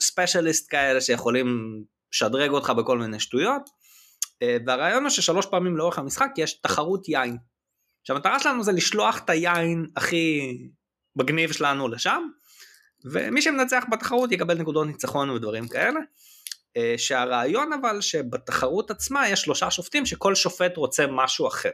[0.00, 1.80] ספיישליסט כאלה שיכולים
[2.12, 3.62] לשדרג אותך בכל מיני שטויות.
[4.66, 7.36] והרעיון הוא ששלוש פעמים לאורך המשחק יש תחרות יין.
[8.04, 10.58] שהמטרה שלנו זה לשלוח את היין הכי
[11.16, 12.22] מגניב שלנו לשם
[13.04, 16.00] ומי שמנצח בתחרות יקבל נקודות ניצחון ודברים כאלה.
[16.76, 21.70] אה, שהרעיון אבל שבתחרות עצמה יש שלושה שופטים שכל שופט רוצה משהו אחר.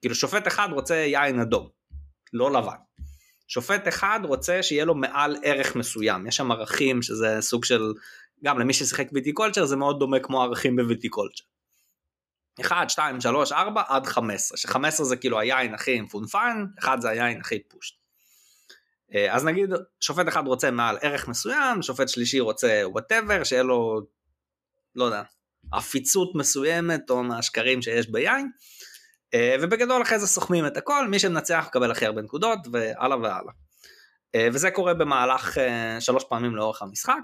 [0.00, 1.68] כאילו שופט אחד רוצה יין אדום,
[2.32, 2.76] לא לבן.
[3.48, 7.92] שופט אחד רוצה שיהיה לו מעל ערך מסוים, יש שם ערכים שזה סוג של,
[8.44, 11.44] גם למי ששיחק Viticulture זה מאוד דומה כמו ערכים ב Viticulture.
[12.60, 17.40] 1, 2, 3, 4 עד 15, ש-15 זה כאילו היין הכי מפונפן, 1 זה היין
[17.40, 17.94] הכי פשוט.
[19.14, 24.00] אה, אז נגיד שופט אחד רוצה מעל ערך מסוים, שופט שלישי רוצה whatever, שיהיה לו,
[24.94, 25.22] לא יודע,
[25.72, 28.50] עפיצות מסוימת או מהסוכרים שיש ביין,
[29.34, 33.52] אה, ובגדול אחרי זה סוכמים את הכל, מי שמנצח מקבל הכי הרבה נקודות והלאה והלאה.
[34.34, 35.58] אה, וזה קורה במהלך
[36.00, 37.22] שלוש פעמים לאורך המשחק,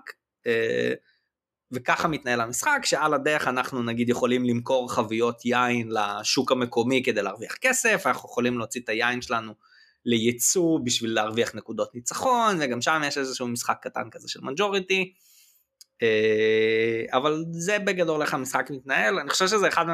[1.72, 7.54] וככה מתנהל המשחק, שעל הדרך אנחנו נגיד יכולים למכור חביות יין לשוק המקומי כדי להרוויח
[7.60, 9.54] כסף, אנחנו יכולים להוציא את היין שלנו
[10.04, 15.12] לייצוא בשביל להרוויח נקודות ניצחון וגם שם יש איזשהו משחק קטן כזה של מג'וריטי.
[16.02, 19.84] אה, אבל זה בגדול איך המשחק מתנהל אני חושב שזה אחד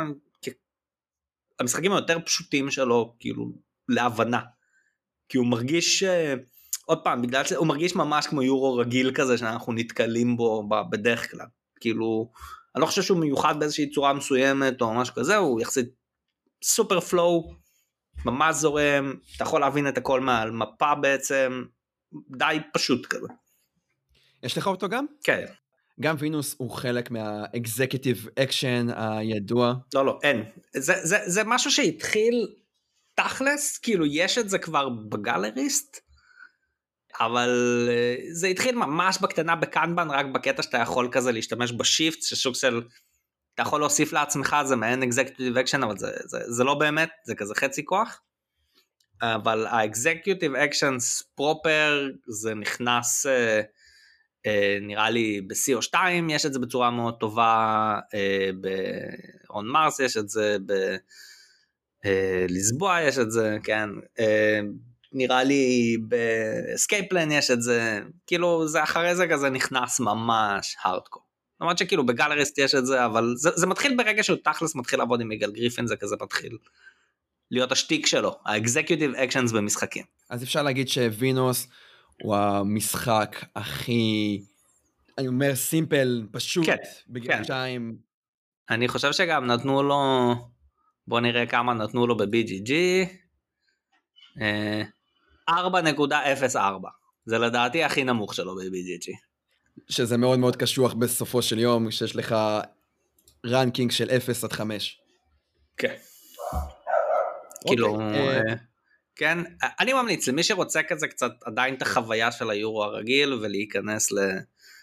[1.60, 3.52] המשחקים היותר פשוטים שלו כאילו
[3.88, 4.40] להבנה.
[5.28, 6.34] כי הוא מרגיש אה,
[6.86, 11.46] עוד פעם בגלל שהוא מרגיש ממש כמו יורו רגיל כזה שאנחנו נתקלים בו בדרך כלל
[11.84, 12.30] כאילו
[12.74, 15.88] אני לא חושב שהוא מיוחד באיזושהי צורה מסוימת או משהו כזה הוא יחסית
[16.62, 17.54] סופר flow
[18.24, 21.64] ממש זורם, אתה יכול להבין את הכל מעל מפה בעצם,
[22.30, 23.26] די פשוט כזה.
[24.42, 25.06] יש לך אותו גם?
[25.24, 25.44] כן.
[26.00, 29.74] גם Vinhos הוא חלק מה executive action הידוע.
[29.94, 30.44] לא לא אין
[30.76, 32.54] זה, זה, זה משהו שהתחיל
[33.14, 36.00] תכלס כאילו יש את זה כבר ב Gallerist
[37.20, 41.81] אבל אה, זה התחיל ממש בקטנה ב Kanban רק בקטע שאתה יכול כזה להשתמש ב
[41.81, 42.82] shift שסוג של
[43.54, 47.34] אתה יכול להוסיף לעצמך זה מעין executive action אבל זה, זה, זה לא באמת זה
[47.34, 48.20] כזה חצי כוח.
[49.22, 53.30] אבל ה executive actions proper זה נכנס אה,
[54.46, 55.96] אה, נראה לי ב-CO2
[56.30, 60.56] יש את זה בצורה מאוד טובה, אה, ב-On Mars יש את זה,
[62.04, 63.88] ב Lisboa אה, יש את זה, כן,
[64.18, 64.22] אה,
[65.14, 70.76] נראה לי ב Escape Plan יש את זה, כאילו זה אחרי זה כזה נכנס ממש
[70.82, 71.22] הארדקור.
[71.60, 74.98] למרות שכאילו ב Gallerist יש את זה אבל זה, זה מתחיל ברגע שהוא תכלס מתחיל
[74.98, 76.58] לעבוד עם Eagle Gryphon זה כזה מתחיל
[77.50, 80.04] להיות השטיק שלו ה executive actions במשחקים.
[80.30, 81.68] אז אפשר להגיד ש Vinhos
[82.22, 84.40] הוא המשחק הכי
[85.18, 86.76] אני אומר סימפל פשוט כן,
[87.08, 87.96] בגלשיים.
[88.68, 88.74] כן.
[88.74, 90.34] אני חושב שגם נתנו לו
[91.06, 92.72] בוא נראה כמה נתנו לו ב-BGG.
[95.50, 95.54] 4.04
[96.14, 96.34] אה,
[97.26, 99.12] זה לדעתי הכי נמוך שלו ב-BGG.
[99.88, 102.36] שזה מאוד מאוד קשוח בסופו של יום, שיש לך
[103.46, 105.00] רנקינג של 0 עד 5.
[105.76, 105.94] כן.
[107.66, 108.54] כאילו, אוקיי, אה, אה,
[109.16, 109.38] כן,
[109.80, 114.18] אני ממליץ למי שרוצה כזה קצת עדיין את החוויה של היורו הרגיל ולהיכנס ל...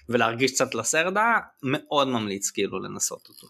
[0.09, 3.47] ולהרגיש קצת לסרדה, מאוד ממליץ כאילו לנסות אותו.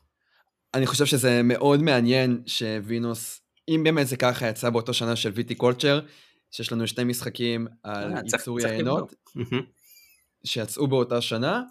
[0.73, 5.31] אני חושב שזה מאוד מעניין ש Vinhos, אם באמת זה ככה יצא באותו שנה של
[5.35, 5.99] Viticulture,
[6.51, 9.13] שיש לנו שני משחקים על ייצור יינות.
[10.43, 11.61] שיצאו באותה שנה,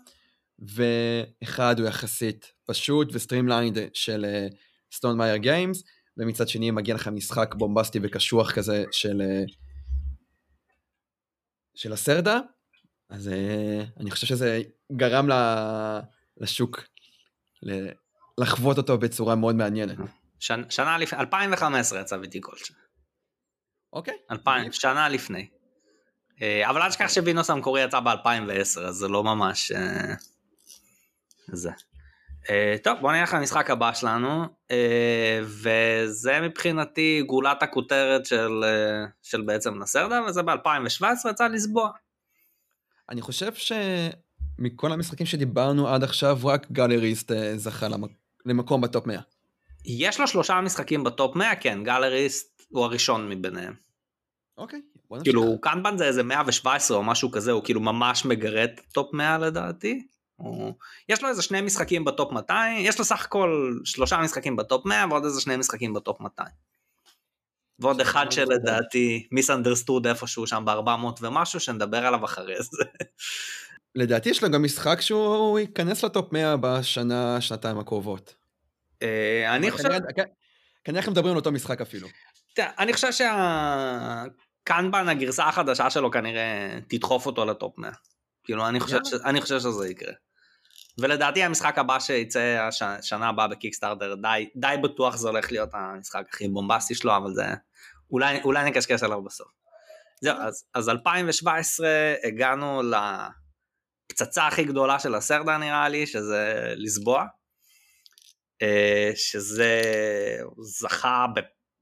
[0.58, 4.26] ואחד הוא יחסית פשוט ו streamlined של
[4.92, 5.82] סטון מאייר גיימס,
[6.16, 9.52] ומצד שני מגיע לך משחק בומבסטי וקשוח כזה של, uh,
[11.74, 12.38] של הסרדה,
[13.08, 14.62] אז uh, אני חושב שזה
[14.92, 15.28] גרם
[16.36, 16.84] לשוק
[18.38, 19.98] לחוות אותו בצורה מאוד מעניינת.
[20.38, 22.74] שנה, שנה לפני, 2015 יצא ויטי קולצ'ה.
[23.92, 24.14] אוקיי.
[24.72, 25.48] שנה לפני.
[26.42, 30.14] אה, אבל אל תשכח שווינוס המקורי יצא ב-2010 אז זה לא ממש אה,
[31.48, 31.70] זה.
[32.50, 34.44] אה, טוב בוא נלך למשחק הבא שלנו
[35.42, 38.64] וזה מבחינתי גולת הכותרת של,
[39.22, 41.90] של בעצם לסרדה וזה ב-2017 יצא Lisboa.
[43.08, 47.86] אני חושב שמכל המשחקים שדיברנו עד עכשיו רק Gallerist זכה
[48.46, 49.20] למקום ב top 100.
[49.84, 53.74] יש לו שלושה משחקים ב top 100 כן Gallerist הוא הראשון מביניהם.
[54.58, 55.32] אוקיי, בוא נמשיך.
[55.32, 60.06] כאילו Kanban זה איזה 117 או משהו כזה, הוא כאילו ממש מגרד top 100 לדעתי.
[60.38, 60.74] או...
[61.08, 65.06] יש לו איזה שני משחקים בטופ 200, יש לו סך הכל שלושה משחקים בטופ 100
[65.10, 66.48] ועוד איזה שני משחקים בטופ 200.
[67.78, 72.84] ועוד אחד שלדעתי misunderstood איפשהו שם ב-400 ומשהו שנדבר עליו אחרי זה.
[73.94, 78.34] לדעתי יש לו גם משחק שהוא ייכנס לטופ 100 בשנה, שנתיים הקרובות.
[79.02, 79.88] אה, אני חושב...
[80.84, 82.08] כנראה אנחנו מדברים על אותו משחק אפילו.
[82.54, 87.90] תראה, אני חושב שהקנבן הגרסה החדשה שלו כנראה תדחוף אותו לטופ 100.
[88.44, 89.12] כאילו אני חושב, ש...
[89.24, 90.12] אני חושב שזה יקרה.
[90.98, 96.48] ולדעתי המשחק הבא שיצא השנה הבאה בקיקסטארטר די, די בטוח זה הולך להיות המשחק הכי
[96.48, 97.44] בומבסטי שלו אבל זה
[98.10, 99.48] אולי, אולי נקשקש עליו בסוף.
[100.22, 101.88] זהו אז, אז 2017
[102.24, 102.82] הגענו
[104.12, 107.24] לפצצה הכי גדולה של הסרדה נראה לי שזה לסבוע.
[108.62, 109.82] אה, שזה
[110.58, 111.26] זכה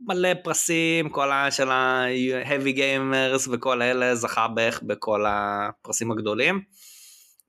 [0.01, 1.51] במלא פרסים כל ה...
[1.51, 6.61] של ה-heavy gamers וכל אלה זכה בערך בכל הפרסים הגדולים.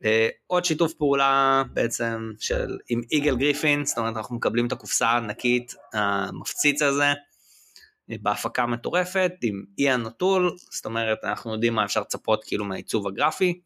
[0.03, 0.07] Uh,
[0.47, 5.73] עוד שיתוף פעולה בעצם של עם איגל גריפין, זאת אומרת אנחנו מקבלים את הקופסה הענקית
[5.93, 12.43] המפציץ הזה uh, בהפקה מטורפת עם איאן נטול, זאת אומרת אנחנו יודעים מה אפשר לצפות
[12.43, 13.61] כאילו מהעיצוב הגרפי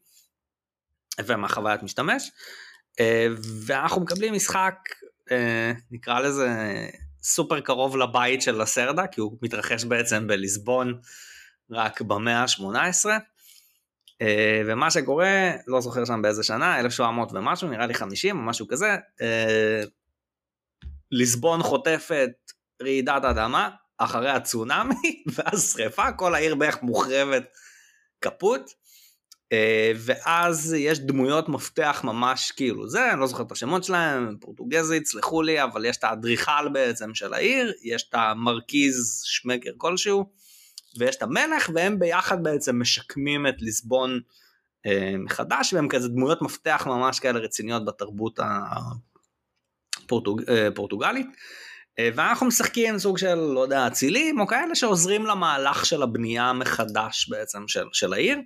[1.26, 2.30] ומהחוויית משתמש
[3.00, 3.02] uh,
[3.66, 4.76] ואנחנו מקבלים משחק
[5.90, 6.48] נקרא לזה
[7.24, 11.00] סופר קרוב לבית של הסרדה כי הוא מתרחש בעצם בליסבון
[11.70, 13.06] רק במאה ה-18
[14.22, 18.68] אה, ומה שקורה, לא זוכר שם באיזה שנה, 1700 ומשהו, נראה לי 50 או משהו
[18.68, 19.82] כזה, אה,
[21.10, 22.30] ליסבון חוטפת
[22.82, 27.48] רעידת אדמה, אחרי הצונאמי, ואז שריפה, כל העיר בערך מוחרבת אה,
[29.96, 35.42] ואז יש דמויות מפתח ממש כאילו זה, אני לא זוכר את השמות שלהם, פורטוגזית, סלחו
[35.42, 40.24] לי, אבל יש את האדריכל בעצם של העיר, יש את המרכיז שמקר כלשהו,
[40.98, 44.20] ויש את המלך והם ביחד בעצם משקמים את ליסבון
[44.86, 48.38] אה, מחדש והם כזה דמויות מפתח ממש כאלה רציניות בתרבות
[50.08, 51.26] הפורטוגלית.
[51.98, 57.28] אה, ואנחנו משחקים סוג של לא יודע אצילים או כאלה שעוזרים למהלך של הבנייה מחדש
[57.28, 58.38] בעצם של, של העיר.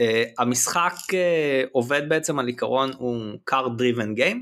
[0.00, 0.02] Uh,
[0.38, 4.38] המשחק uh, עובד בעצם על עיקרון הוא car driven game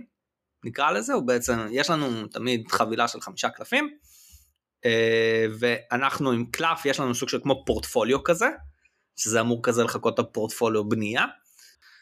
[0.65, 3.99] נקרא לזה הוא בעצם יש לנו תמיד חבילה של חמישה קלפים
[4.85, 8.49] אה, ואנחנו עם קלף יש לנו סוג של כמו פורטפוליו כזה
[9.17, 11.25] שזה אמור כזה לחקות את הפורטפוליו בנייה.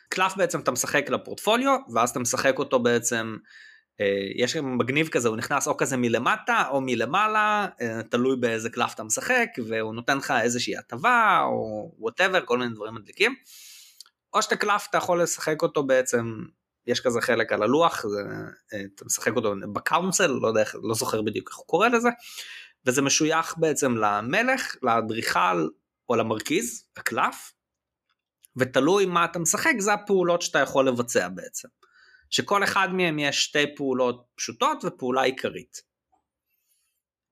[0.08, 3.36] קלף בעצם אתה משחק לפורטפוליו ואז אתה משחק אותו בעצם
[4.36, 9.04] יש מגניב כזה הוא נכנס או כזה מלמטה או מלמעלה אה, תלוי באיזה קלף אתה
[9.04, 13.34] משחק והוא נותן לך איזושהי הטבה או whatever כל מיני דברים מדליקים.
[14.34, 16.42] או שאתה קלף אתה יכול לשחק אותו בעצם
[16.86, 18.22] יש כזה חלק על הלוח זה,
[18.94, 22.08] אתה משחק אותו בקאונסל לא יודע לא זוכר בדיוק איך הוא קורא לזה
[22.86, 25.68] וזה משוייך בעצם למלך, לאדריכל
[26.08, 27.52] או למרכיז, הקלף,
[28.56, 31.68] ותלוי מה אתה משחק זה הפעולות שאתה יכול לבצע בעצם.
[32.30, 35.82] שכל אחד מהם יש שתי פעולות פשוטות ופעולה עיקרית.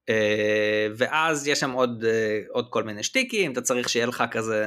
[0.09, 4.65] אה, ואז יש שם עוד, אה, עוד כל מיני שטיקים, אתה צריך שיהיה לך כזה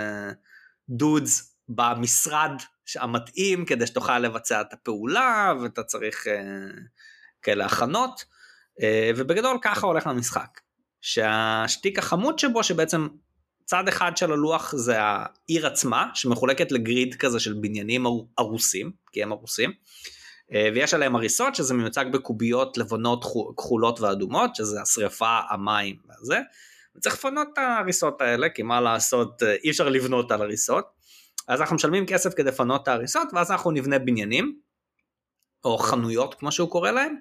[0.90, 2.52] דודס במשרד
[2.96, 6.42] המתאים כדי שתוכל לבצע את הפעולה ואתה צריך אה,
[7.42, 8.26] כאלה הכנות
[9.18, 10.62] ובגדול ככה הולך למשחק.
[11.02, 13.08] שהשטיק החמוד שבו שבעצם
[13.66, 18.06] צד אחד של הלוח זה העיר עצמה שמחולקת לגריד כזה של בניינים
[18.38, 19.72] הרוסים כי הם הרוסים
[20.52, 23.26] ויש עליהם הריסות שזה מיוצג בקוביות לבנות
[23.58, 26.40] כחולות ואדומות שזה השרפה המים וזה
[26.96, 30.86] וצריך לפנות את ההריסות האלה כי מה לעשות אה, אי אפשר לבנות על הריסות
[31.48, 34.60] אז אנחנו משלמים כסף כדי לפנות את ההריסות ואז אנחנו נבנה בניינים
[35.66, 37.16] או חנויות כמו שהוא קורא להם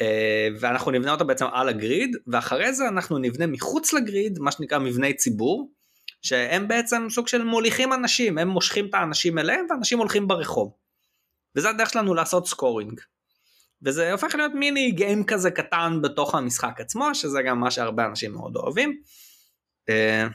[0.00, 4.78] אה, ואנחנו נבנה אותה בעצם על הגריד ואחרי זה אנחנו נבנה מחוץ לגריד מה שנקרא
[4.78, 5.72] מבני ציבור
[6.22, 10.87] שהם בעצם סוג של מוליכים אנשים הם מושכים את האנשים אליהם ואנשים הולכים ברחוב.
[11.58, 13.00] וזה הדרך שלנו לעשות סקורינג.
[13.82, 18.32] וזה הופך להיות מיני גיים כזה קטן בתוך המשחק עצמו שזה גם מה שהרבה אנשים
[18.32, 19.00] מאוד אוהבים.
[19.88, 20.26] אה,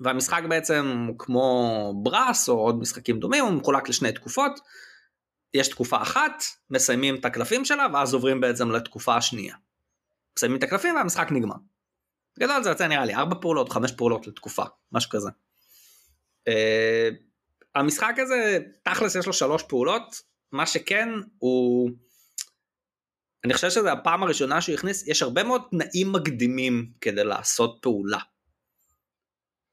[0.00, 4.60] והמשחק בעצם כמו ברס או עוד משחקים דומים הוא מחולק לשני תקופות.
[5.54, 9.54] יש תקופה אחת, מסיימים את הקלפים שלה ואז עוברים בעצם לתקופה השנייה.
[10.36, 11.56] מסיימים את הקלפים והמשחק נגמר.
[12.38, 15.30] גדול זה יוצא נראה לי 4 פעולות, 5 פעולות לתקופה, משהו כזה.
[17.74, 21.90] המשחק הזה, תכלס יש לו 3 פעולות, מה שכן הוא...
[23.44, 28.18] אני חושב שזה הפעם הראשונה שהוא הכניס, יש הרבה מאוד תנאים מקדימים כדי לעשות פעולה.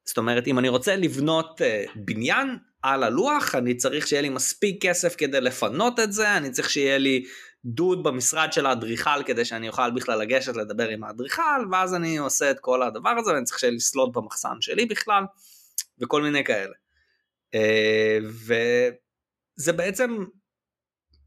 [0.06, 4.86] זאת אומרת, אם אני רוצה לבנות uh, בניין, על הלוח, אני צריך שיהיה לי מספיק
[4.86, 7.26] כסף כדי לפנות את זה, אני צריך שיהיה לי
[7.66, 12.52] דוד במשרד של האדריכל כדי שאני אוכל בכלל לגשת לדבר עם האדריכל, ואז אני עושה
[12.52, 15.24] את כל הדבר הזה, ואני צריך שיהיה לי סלוט במחסן שלי בכלל,
[16.02, 16.74] וכל מיני כאלה.
[17.56, 20.18] אה, וזה בעצם,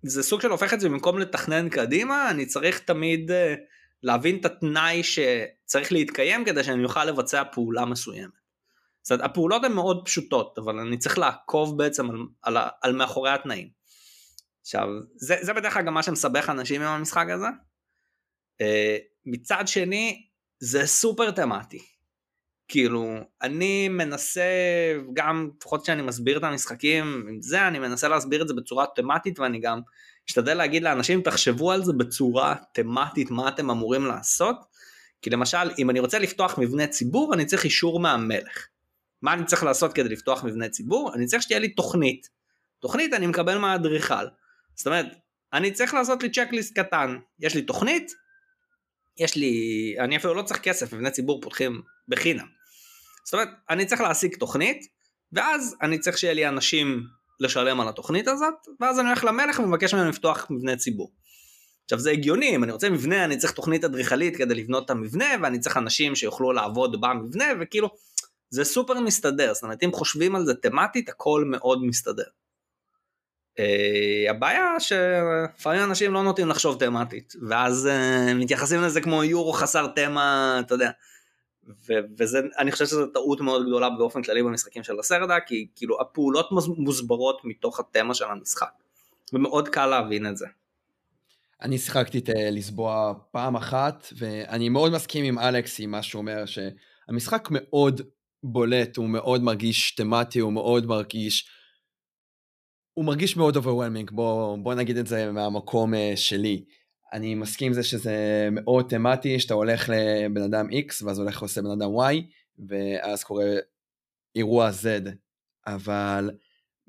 [0.02, 3.54] זה סוג של הופך את זה במקום לתכנן קדימה, אני צריך תמיד אה,
[4.02, 8.40] להבין את התנאי שצריך להתקיים כדי שאני אוכל לבצע פעולה מסוימת.
[9.02, 13.30] זאת אומרת, הפעולות הן מאוד פשוטות, אבל אני צריך לעקוב בעצם על, על, על מאחורי
[13.30, 13.68] התנאים.
[14.60, 17.46] עכשיו, זה, זה בדרך כלל גם מה שמסבך אנשים עם המשחק הזה.
[18.62, 18.64] Uh,
[19.26, 20.26] מצד שני,
[20.58, 21.78] זה סופר תמטי.
[22.70, 24.42] כאילו, אני מנסה,
[25.14, 29.38] גם לפחות כשאני מסביר את המשחקים עם זה, אני מנסה להסביר את זה בצורה תמטית
[29.38, 29.80] ואני גם
[30.28, 34.56] אשתדל להגיד לאנשים, תחשבו על זה בצורה תמטית, מה אתם אמורים לעשות.
[35.22, 38.66] כי למשל, אם אני רוצה לפתוח מבנה ציבור, אני צריך אישור מהמלך.
[39.22, 41.14] מה אני צריך לעשות כדי לפתוח מבנה ציבור?
[41.14, 42.28] אני צריך שתהיה לי תוכנית.
[42.80, 44.24] תוכנית אני מקבל מהאדריכל.
[44.74, 45.06] זאת אומרת,
[45.52, 47.16] אני צריך לעשות לי צ'קליסט קטן.
[47.40, 48.12] יש לי תוכנית,
[49.18, 49.54] יש לי,
[49.98, 52.59] אני אפילו לא צריך כסף, מבני ציבור פותחים בחינם.
[53.24, 54.86] זאת אומרת, אני צריך להשיג תוכנית,
[55.32, 57.02] ואז אני צריך שיהיה לי אנשים
[57.40, 61.12] לשלם על התוכנית הזאת, ואז אני הולך למלך ומבקש ממנו לפתוח מבנה ציבור.
[61.84, 65.26] עכשיו זה הגיוני, אם אני רוצה מבנה אני צריך תוכנית אדריכלית כדי לבנות את המבנה,
[65.42, 67.88] ואני צריך אנשים שיוכלו לעבוד במבנה, וכאילו,
[68.50, 72.24] זה סופר מסתדר, זאת אומרת אם חושבים על זה תמטית, הכל מאוד מסתדר.
[73.58, 79.86] Uh, הבעיה שלפעמים אנשים לא נוטים לחשוב תמטית ואז uh, מתייחסים לזה כמו יורו חסר
[79.86, 80.90] תמה אתה יודע
[81.88, 86.00] ו- וזה אני חושב שזו טעות מאוד גדולה באופן כללי במשחקים של לסרדה כי כאילו
[86.00, 86.48] הפעולות
[86.78, 88.70] מוסברות מתוך התמה של המשחק
[89.32, 90.46] ומאוד קל להבין את זה.
[91.62, 96.20] אני שיחקתי את אה, Lisboa פעם אחת ואני מאוד מסכים עם אלכס עם מה שהוא
[96.20, 98.00] אומר שהמשחק מאוד
[98.42, 101.48] בולט הוא מאוד מרגיש תמטי הוא מאוד מרגיש
[102.94, 106.64] הוא מרגיש מאוד overwhelming, בוא, בוא נגיד את זה מהמקום אה, שלי.
[107.12, 111.62] אני מסכים עם זה שזה מאוד תמטי, שאתה הולך לבן אדם X ואז הולך ועושה
[111.62, 112.22] בן אדם Y,
[112.68, 113.44] ואז קורה
[114.36, 115.11] אירוע Z.
[115.66, 116.30] אבל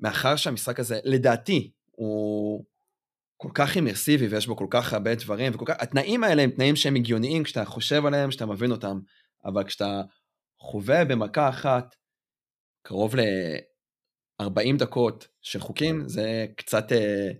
[0.00, 2.64] מאחר שהמשחק הזה, לדעתי, הוא
[3.36, 6.76] כל כך אימרסיבי ויש בו כל כך הרבה דברים, וכל כך, התנאים האלה הם תנאים
[6.76, 9.00] שהם הגיוניים כשאתה חושב עליהם, כשאתה מבין אותם,
[9.44, 10.02] אבל כשאתה
[10.58, 11.94] חווה במכה אחת
[12.82, 13.20] קרוב ל...
[14.42, 17.30] 40 דקות של חוקים זה קצת אה,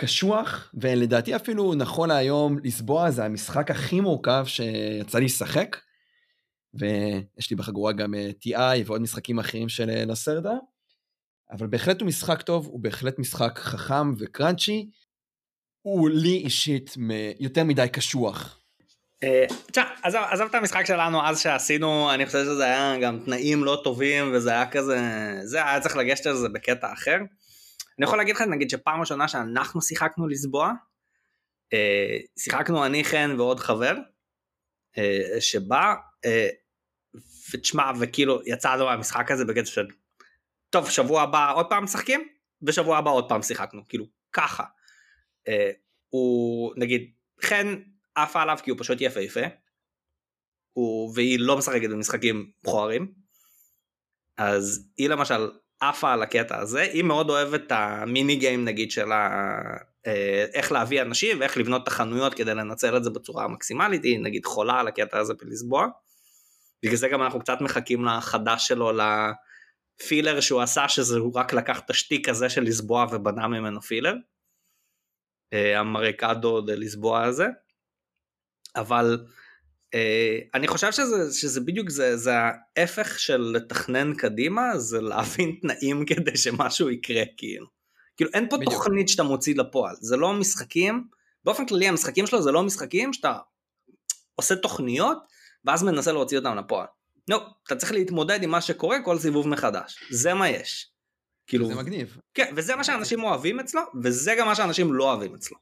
[0.00, 5.76] קשוח ולדעתי אפילו נכון להיום לסבוע זה המשחק הכי מורכב שיצא לי לשחק
[6.74, 10.54] ויש לי בחגורה גם אה, TI ועוד משחקים אחרים של אה, לסרדה
[11.50, 14.90] אבל בהחלט הוא משחק טוב הוא בהחלט משחק חכם וקראנצ'י
[15.82, 16.94] הוא לי אישית
[17.40, 18.58] יותר מדי קשוח
[19.22, 23.64] אה, תשמע, עזוב, עזוב את המשחק שלנו אז שעשינו, אני חושב שזה היה גם תנאים
[23.64, 25.00] לא טובים וזה היה כזה,
[25.44, 27.18] זה היה צריך לגשת על זה בקטע אחר.
[27.98, 30.72] אני יכול להגיד לך, נגיד שפעם ראשונה שאנחנו שיחקנו לסבוע,
[31.72, 33.94] אה, שיחקנו אני חן ועוד חבר,
[34.98, 35.94] אה, שבא,
[37.52, 39.86] ותשמע, וכאילו יצאנו מהמשחק הזה בקטע של,
[40.70, 42.28] טוב, שבוע הבא עוד פעם משחקים,
[42.62, 44.64] ושבוע הבא עוד פעם שיחקנו, כאילו, ככה.
[46.08, 47.74] הוא, נגיד, חן
[48.14, 49.40] עפה עליו כי הוא פשוט יפהפה,
[50.72, 53.12] הוא, והיא לא משחקת במשחקים מכוערים,
[54.36, 55.50] אז היא למשל
[55.80, 59.50] עפה על הקטע הזה, היא מאוד אוהבת את המיני גיים נגיד של ה...
[60.06, 64.20] אה, איך להביא אנשים ואיך לבנות את החנויות כדי לנצל את זה בצורה המקסימלית, היא
[64.20, 65.86] נגיד חולה על הקטע הזה בלסבוע.
[66.82, 71.80] בגלל זה גם אנחנו קצת מחכים לחדש שלו, לפילר שהוא עשה, שזה הוא רק לקח
[71.80, 74.14] את השטיק הזה של לסבוע ובנה ממנו פילר.
[75.52, 77.46] אה, המרקדו דה לסבוע הזה.
[78.76, 79.32] אבל אה,
[80.54, 82.32] אני חושב שזה, שזה בדיוק זה, זה
[82.76, 87.66] ההפך של לתכנן קדימה, זה להבין תנאים כדי שמשהו יקרה כאילו.
[88.16, 88.72] כאילו אין פה בדיוק.
[88.72, 91.04] תוכנית שאתה מוציא לפועל, זה לא משחקים,
[91.44, 93.38] באופן כללי המשחקים שלו זה לא משחקים שאתה
[94.34, 95.18] עושה תוכניות
[95.64, 96.86] ואז מנסה להוציא אותם לפועל.
[97.28, 100.90] לא, אתה צריך להתמודד עם מה שקורה כל סיבוב מחדש, זה מה יש.
[101.46, 102.16] כאילו, זה מגניב.
[102.34, 105.56] כן, וזה מה שאנשים אוהבים אצלו, וזה גם מה שאנשים לא אוהבים אצלו.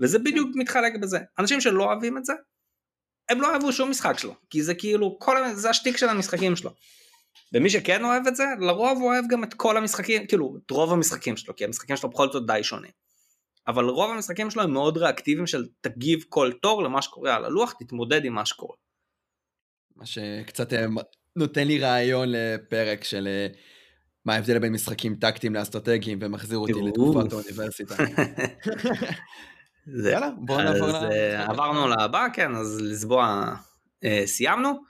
[0.00, 1.18] וזה בדיוק מתחלק בזה.
[1.38, 2.32] אנשים שלא אוהבים את זה,
[3.28, 6.70] הם לא אהבו שום משחק שלו, כי זה כאילו, כל, זה השטיק של המשחקים שלו.
[7.54, 10.92] ומי שכן אוהב את זה, לרוב הוא אוהב גם את כל המשחקים, כאילו, את רוב
[10.92, 12.90] המשחקים שלו, כי המשחקים שלו בכל זאת די שונים.
[13.68, 17.72] אבל רוב המשחקים שלו הם מאוד ריאקטיביים של תגיב כל תור למה שקורה על הלוח,
[17.72, 18.76] תתמודד עם מה שקורה.
[19.96, 20.86] מה שקצת אה,
[21.36, 23.46] נותן לי רעיון לפרק של אה,
[24.24, 27.94] מה ההבדל בין משחקים טקטיים לאסטרטגיים ומחזיר אותי לתקופת האוניברסיטה.
[29.86, 30.94] זה, יאללה, בואו נעבור ל...
[30.94, 33.54] אה, עברנו לבא, כן, אז Lisboa
[34.04, 34.82] אה, סיימנו.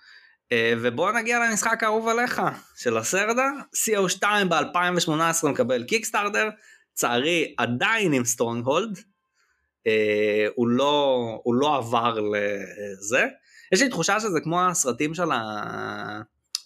[0.52, 2.42] אה, ובואו נגיע למשחק האהוב עליך
[2.76, 6.48] של לסרדה, CO2 ב-2018 מקבל Kickstarter,
[6.94, 8.98] לצערי עדיין עם Stronghold,
[9.86, 13.26] אה, הוא, לא, הוא לא עבר לזה.
[13.72, 15.28] יש לי תחושה שזה כמו הסרטים של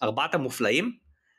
[0.02, 0.92] ארבעת המופלאים,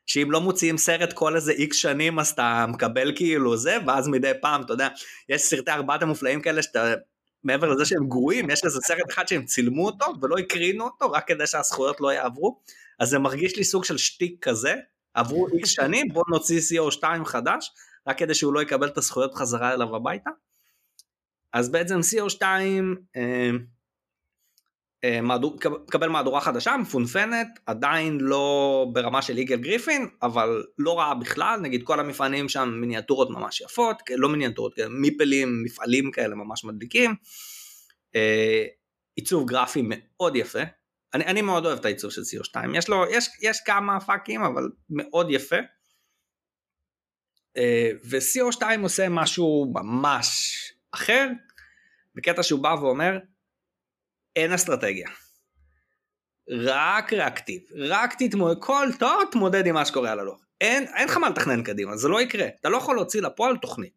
[0.08, 4.32] שאם לא מוציאים סרט כל איזה איקס שנים אז אתה מקבל כאילו זה ואז מדי
[4.42, 4.88] פעם אתה יודע
[5.30, 6.94] יש סרטי ארבעת המופלאים כאלה שאתה
[7.44, 11.28] מעבר לזה שהם גרועים יש איזה סרט אחד שהם צילמו אותו ולא הקרינו אותו רק
[11.28, 12.60] כדי שהזכויות לא יעברו.
[13.00, 14.76] אז זה מרגיש לי סוג של שטיק כזה.
[15.14, 17.72] עברו איקס שנים בוא נוציא CO2 חדש
[18.08, 20.30] רק כדי שהוא לא יקבל את הזכויות חזרה אליו הביתה.
[21.54, 22.42] אז בעצם CO2
[23.16, 23.50] אה,
[25.22, 25.58] מהדור,
[25.90, 31.60] קבל מהדורה חדשה מפונפנת עדיין לא ברמה של יגאל גריפין אבל לא רעה בכלל.
[31.60, 37.16] נגיד כל המפעלים שם מיניאטורות ממש יפות לא מיניאטורות מיפלים מפעלים כאלה ממש מדליקים.
[38.16, 38.66] אה,
[39.16, 40.60] עיצוב גרפי מאוד יפה.
[41.14, 44.70] אני, אני מאוד אוהב את העיצוב של CO2 יש לו יש, יש כמה פאקים אבל
[44.90, 45.56] מאוד יפה.
[47.58, 50.54] אה, ו-CO2 עושה משהו ממש
[50.92, 51.28] אחר
[52.16, 53.18] בקטע שהוא בא ואומר
[54.38, 55.10] אין אסטרטגיה.
[56.50, 60.40] רק ריאקטיב, רק תתמודד, כל תואר תמודד עם מה שקורה על הלוח.
[60.62, 62.48] אין, אין לך מה לתכנן קדימה, זה לא יקרה.
[62.62, 63.94] אתה לא יכול להוציא לפועל תוכנית.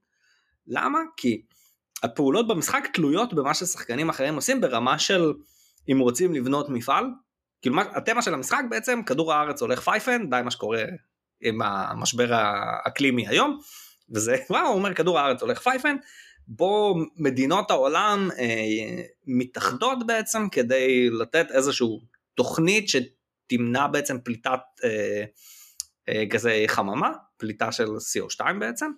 [0.66, 0.99] למה?
[1.16, 1.43] כי
[2.03, 5.32] הפעולות במשחק תלויות במה ששחקנים אחרים עושים ברמה של
[5.93, 7.05] אם רוצים לבנות מפעל.
[7.62, 10.84] כאילו מה, התמה של המשחק בעצם כדור הארץ הולך פייפן, די מה שקורה
[11.41, 13.59] עם המשבר האקלימי היום.
[14.14, 15.97] וזה, וואו, הוא אומר כדור הארץ הולך פייפן,
[16.53, 21.86] בו מדינות העולם אה, מתאחדות בעצם כדי לתת איזושהי
[22.34, 25.24] תוכנית שתמנע בעצם פליטת אה,
[26.09, 28.90] אה, גזי חממה, פליטה של CO2 בעצם.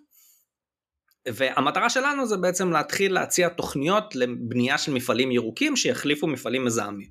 [1.29, 7.11] והמטרה שלנו זה בעצם להתחיל להציע תוכניות לבנייה של מפעלים ירוקים שיחליפו מפעלים מזהמים.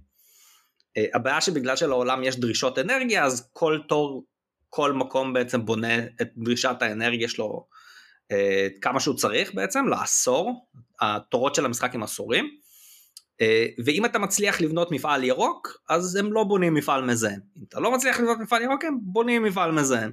[0.97, 4.25] אה, הבעיה שבגלל שלעולם יש דרישות אנרגיה אז כל תור,
[4.69, 7.67] כל מקום בעצם בונה את דרישת האנרגיה שלו
[8.81, 10.67] כמה שהוא צריך בעצם לעשור,
[11.01, 12.49] התורות של המשחק הם עשורים,
[13.41, 17.39] אה, ואם אתה מצליח לבנות מפעל ירוק, אז הם לא בונים מפעל מזהם.
[17.57, 20.11] אם אתה לא מצליח לבנות מפעל ירוק, הם בונים מפעל מזהם.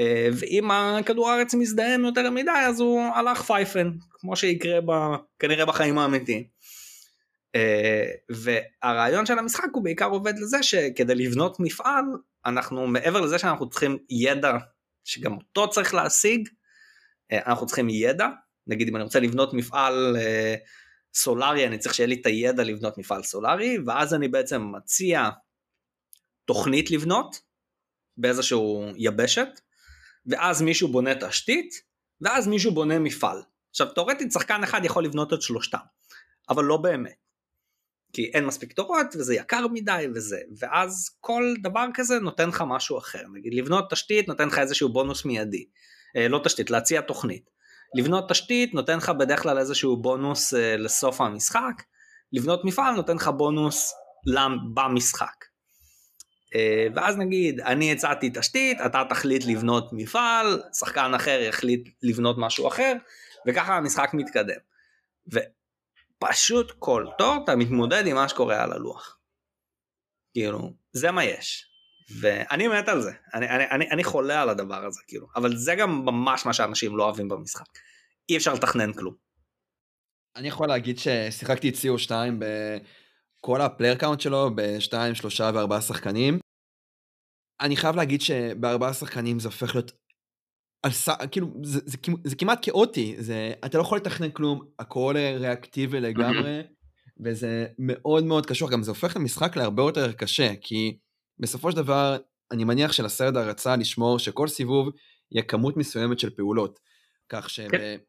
[0.00, 4.90] אה, ואם הכדור הארץ מזדהם יותר מדי, אז הוא הלך פייפן, כמו שיקרה ב,
[5.38, 6.54] כנראה בחיים האמיתיים.
[8.30, 12.04] והרעיון של המשחק הוא בעיקר עובד לזה שכדי לבנות מפעל,
[12.46, 14.52] אנחנו מעבר לזה שאנחנו צריכים ידע
[15.04, 16.54] שגם אותו צריך להשיג, אה,
[17.32, 18.28] אנחנו צריכים ידע,
[18.66, 20.54] נגיד אם אני רוצה לבנות מפעל אה,
[21.14, 25.30] סולארי אני צריך שיהיה לי את הידע לבנות מפעל סולארי ואז אני בעצם מציע
[26.44, 27.40] תוכנית לבנות
[28.16, 29.60] באיזשהו יבשת
[30.26, 31.82] ואז מישהו בונה תשתית
[32.20, 33.42] ואז מישהו בונה מפעל.
[33.70, 35.78] עכשיו תאורטית שחקן אחד יכול לבנות את שלושתם
[36.48, 37.24] אבל לא באמת.
[38.12, 42.98] כי אין מספיק תורות וזה יקר מדי וזה ואז כל דבר כזה נותן לך משהו
[42.98, 47.50] אחר נגיד לבנות תשתית נותן לך איזשהו בונוס מיידי אה, לא תשתית, להציע תוכנית.
[47.94, 51.82] לבנות תשתית נותן לך בדרך כלל איזשהו בונוס אה, לסוף המשחק,
[52.32, 53.94] לבנות מפעל נותן לך בונוס
[54.74, 55.44] במשחק.
[56.54, 62.68] אה, ואז נגיד אני הצעתי תשתית, אתה תחליט לבנות מפעל, שחקן אחר יחליט לבנות משהו
[62.68, 62.92] אחר,
[63.46, 64.60] וככה המשחק מתקדם.
[65.26, 69.18] ופשוט כל תור אתה מתמודד עם מה שקורה על הלוח.
[70.32, 71.73] כאילו, זה מה יש.
[72.20, 75.74] ואני מת על זה, אני, אני, אני, אני חולה על הדבר הזה כאילו, אבל זה
[75.74, 77.66] גם ממש מה שאנשים לא אוהבים במשחק.
[78.28, 79.14] אי אפשר לתכנן כלום.
[80.36, 86.38] אני יכול להגיד ששיחקתי את CO2 בכל ה player count שלו ב-2, 3 ו-4 שחקנים.
[87.60, 89.92] אני חייב להגיד שבארבעה שחקנים זה הופך להיות
[90.82, 91.08] על ס...
[91.30, 96.00] כאילו זה, זה, זה, זה כמעט כאוטי, זה, אתה לא יכול לתכנן כלום, הכל ריאקטיבי
[96.00, 96.60] לגמרי,
[97.24, 100.98] וזה מאוד מאוד קשור, גם זה הופך למשחק להרבה יותר קשה, כי
[101.38, 102.16] בסופו של דבר,
[102.52, 104.88] אני מניח שלסרדה רצה לשמור שכל סיבוב
[105.32, 106.80] יהיה כמות מסוימת של פעולות.
[107.28, 108.02] כך שבשני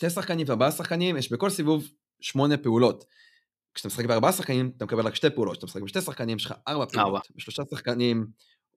[0.00, 0.08] כן.
[0.08, 1.88] שחקנים וארבעה שחקנים יש בכל סיבוב
[2.20, 3.04] שמונה פעולות.
[3.74, 6.54] כשאתה משחק בארבעה שחקנים אתה מקבל רק שתי פעולות, כשאתה משחק בשתי שחקנים יש לך
[6.68, 7.28] ארבע פעולות.
[7.36, 8.26] בשלושה שחקנים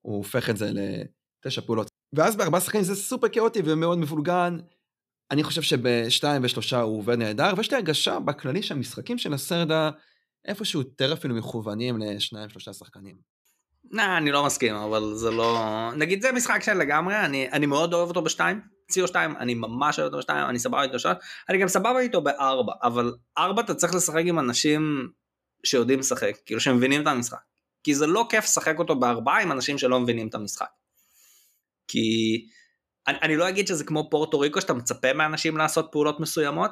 [0.02, 1.88] הוא הופך את זה לתשע פעולות.
[2.14, 4.58] ואז בארבעה שחקנים זה סופר כאוטי ומאוד מבולגן.
[5.32, 9.92] אני חושב שבשתיים ושלושה הוא עובד נהדר, ויש לי הרגשה בכללי שהמשחקים של הסרדה
[10.46, 13.33] איפשהו יותר אפילו מכוונים לשניים שלושה שחקנים.
[13.92, 17.94] Nah, אני לא מסכים אבל זה לא נגיד זה משחק של לגמרי אני אני מאוד
[17.94, 18.62] אוהב אותו בשתיים
[18.92, 21.16] ציו שתיים אני ממש אוהב אותו בשתיים אני סבבה איתו בשתיים
[21.50, 25.10] אני גם סבבה איתו בארבע אבל ארבע אתה צריך לשחק עם אנשים
[25.66, 27.38] שיודעים לשחק כאילו שמבינים את המשחק
[27.84, 30.70] כי זה לא כיף לשחק אותו בארבעה עם אנשים שלא מבינים את המשחק.
[31.88, 32.48] כי
[33.08, 36.72] אני, אני לא אגיד שזה כמו פורטו ריקו שאתה מצפה מאנשים לעשות פעולות מסוימות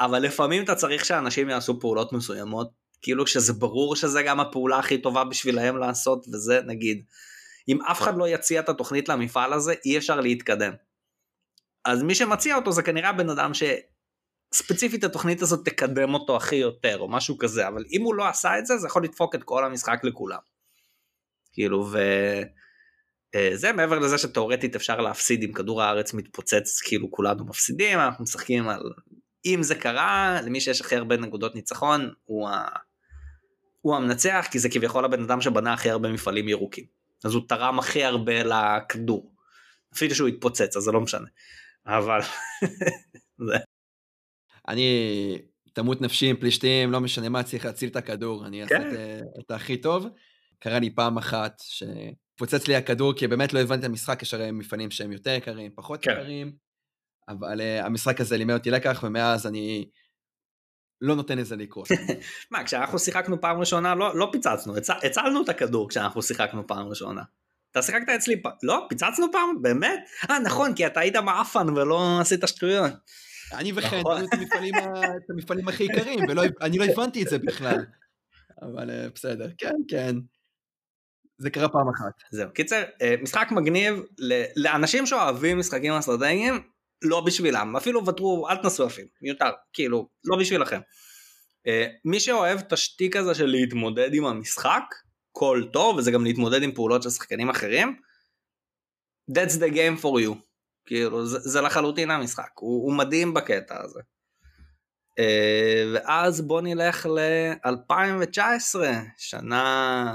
[0.00, 2.70] אבל לפעמים אתה צריך שאנשים יעשו פעולות מסוימות
[3.04, 7.04] כאילו שזה ברור שזה גם הפעולה הכי טובה בשבילהם לעשות וזה נגיד
[7.68, 10.72] אם אף אחד לא יציע את התוכנית למפעל הזה אי אפשר להתקדם.
[11.84, 16.98] אז מי שמציע אותו זה כנראה הבן אדם שספציפית התוכנית הזאת תקדם אותו הכי יותר
[16.98, 19.64] או משהו כזה אבל אם הוא לא עשה את זה זה יכול לדפוק את כל
[19.64, 20.38] המשחק לכולם.
[21.52, 21.98] כאילו ו...
[23.34, 28.24] אה, זה מעבר לזה שתאורטית אפשר להפסיד אם כדור הארץ מתפוצץ כאילו כולנו מפסידים אנחנו
[28.24, 28.82] משחקים על
[29.46, 32.48] אם זה קרה למי שיש הכי הרבה נקודות ניצחון הוא.
[33.84, 36.84] הוא המנצח כי זה כביכול הבן אדם שבנה הכי הרבה מפעלים ירוקים.
[37.24, 39.34] אז הוא תרם הכי הרבה לכדור.
[39.94, 41.26] אפילו שהוא התפוצץ אז זה לא משנה.
[41.86, 42.20] אבל...
[44.68, 45.38] אני
[45.72, 48.90] תמות נפשי עם פלישתים, לא משנה מה, צריך להציל את הכדור, אני אעשה כן.
[48.90, 48.96] את,
[49.38, 50.06] את הכי טוב.
[50.58, 54.50] קרה לי פעם אחת שפוצץ לי הכדור, כי באמת לא הבנתי את המשחק, יש הרי
[54.50, 56.10] מפעלים שהם יותר יקרים, פחות כן.
[56.10, 56.52] יקרים,
[57.28, 59.88] אבל uh, המשחק הזה לימד אותי לקח, ומאז אני
[61.04, 61.88] לא נותן לזה לקרות.
[62.50, 64.90] מה, כשאנחנו שיחקנו פעם ראשונה, לא, לא פיצצנו, הצ...
[64.90, 67.22] הצלנו את הכדור כשאנחנו שיחקנו פעם ראשונה.
[67.70, 68.86] אתה שיחקת אצלי פעם, לא?
[68.88, 69.62] פיצצנו פעם?
[69.62, 70.00] באמת?
[70.30, 72.92] אה, נכון, כי אתה היית מעפן ולא עשית שטויות.
[73.52, 74.24] אני וחן, נכון.
[74.24, 76.18] את המפעלים הכי יקרים,
[76.60, 77.84] ואני לא הבנתי את זה בכלל.
[78.62, 80.16] אבל אה, בסדר, כן, כן.
[81.38, 82.12] זה קרה פעם אחת.
[82.30, 84.02] זהו, קיצר, אה, משחק מגניב
[84.56, 86.62] לאנשים שאוהבים משחקים אסטרטגיים,
[87.02, 90.80] לא בשבילם, אפילו ותרו, אל תנסו אפילו, מיותר, כאילו, לא בשבילכם.
[91.66, 94.84] אה, מי שאוהב את השטיק הזה של להתמודד עם המשחק,
[95.32, 98.00] כל טוב, וזה גם להתמודד עם פעולות של שחקנים אחרים,
[99.30, 100.34] that's the game for you.
[100.86, 104.00] כאילו, זה, זה לחלוטין המשחק, הוא, הוא מדהים בקטע הזה.
[105.18, 108.80] אה, ואז בוא נלך ל-2019,
[109.18, 110.14] שנה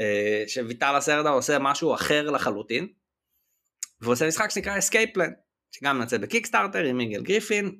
[0.00, 2.88] אה, שוויטל לסרדה עושה משהו אחר לחלוטין,
[4.00, 7.78] והוא עושה משחק שנקרא Escape Plan, שגם יוצא ב Kickstarter עם Eagle Gryphon,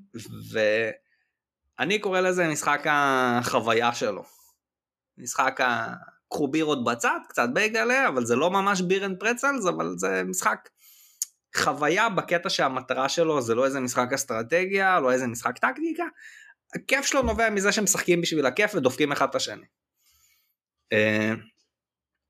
[1.78, 4.24] ואני קורא לזה משחק החוויה שלו.
[5.18, 5.94] משחק ה...
[6.30, 10.68] קחו בירות בצד, קצת בייגלה, אבל זה לא ממש beer and pretzels, אבל זה משחק
[11.56, 16.04] חוויה בקטע שהמטרה שלו זה לא איזה משחק אסטרטגיה, לא איזה משחק טקטיקה,
[16.74, 19.66] הכיף שלו נובע מזה שהם משחקים בשביל הכיף ודופקים אחד את השני.
[20.92, 21.32] אה,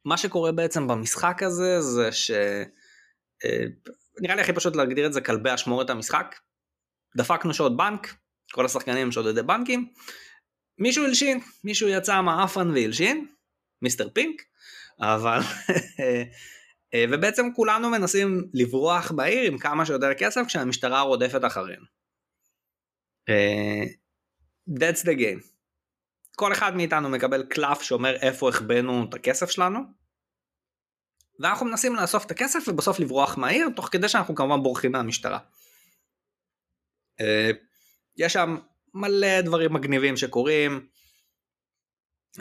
[0.05, 2.31] מה שקורה בעצם במשחק הזה זה ש...
[4.19, 6.35] אה, נראה לי הכי פשוט להגדיר את זה כלבי אשמורת המשחק.
[7.17, 8.15] דפקנו שעות בנק,
[8.53, 9.89] כל השחקנים שודדי בנקים,
[10.79, 13.27] מישהו הלשין, מישהו יצא מעפן והלשין,
[13.83, 14.43] מיסטר פינק,
[15.01, 15.39] אבל...
[16.95, 21.85] אה, ובעצם כולנו מנסים לברוח בעיר עם כמה שיותר כסף כשהמשטרה רודפת אחרינו.
[23.29, 23.85] אה,
[24.71, 25.59] That's the game.
[26.37, 29.81] כל אחד מאיתנו מקבל קלף שאומר איפה החבאנו את הכסף שלנו.
[31.39, 35.39] ואנחנו מנסים לאסוף את הכסף ובסוף לברוח מהעיר תוך כדי שאנחנו כמובן בורחים מהמשטרה.
[37.21, 37.51] אה,
[38.17, 38.57] יש שם
[38.95, 40.87] מלא דברים מגניבים שקורים.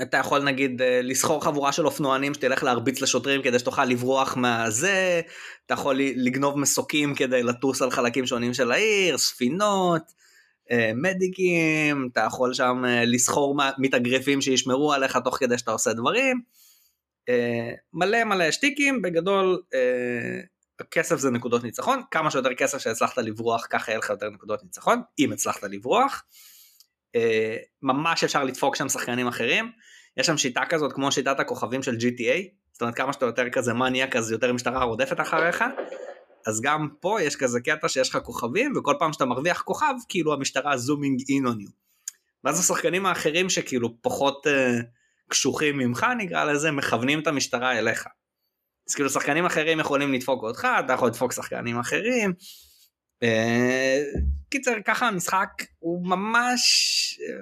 [0.01, 5.21] אתה יכול נגיד אה, לסחור חבורה של אופנוענים שתלך להרביץ לשוטרים כדי שתוכל לברוח מהזה,
[5.65, 10.01] אתה יכול לגנוב מסוקים כדי לטוס על חלקים שונים של העיר, ספינות,
[10.71, 16.41] אה, מדיקים, אתה יכול שם לסחור מתאגרפים שישמרו עליך תוך כדי שאתה עושה דברים.
[17.29, 20.41] אה, מלא מלא שטיקים, בגדול אה,
[20.79, 25.01] הכסף זה נקודות ניצחון, כמה שיותר כסף שהצלחת לברוח ככה יהיה לך יותר נקודות ניצחון,
[25.19, 26.23] אם הצלחת לברוח.
[27.15, 29.71] אה, ממש אפשר לדפוק שם שחקנים אחרים.
[30.17, 33.73] יש שם שיטה כזאת כמו שיטת הכוכבים של GTA, זאת אומרת כמה שאתה יותר כזה
[33.73, 35.63] מניאק אז יותר משטרה רודפת אחריך.
[36.47, 40.33] אז גם פה יש כזה קטע שיש לך כוכבים וכל פעם שאתה מרוויח כוכב כאילו
[40.33, 41.69] המשטרה זומינג אין און יו.
[42.43, 44.49] ואז השחקנים האחרים שכאילו פחות uh,
[45.29, 48.07] קשוחים ממך נקרא לזה מכוונים את המשטרה אליך.
[48.89, 52.33] אז כאילו שחקנים אחרים יכולים לדפוק אותך אתה יכול לדפוק שחקנים אחרים.
[53.23, 54.03] אה,
[54.49, 55.49] קיצר ככה המשחק
[55.79, 56.61] הוא ממש
[57.21, 57.41] אה,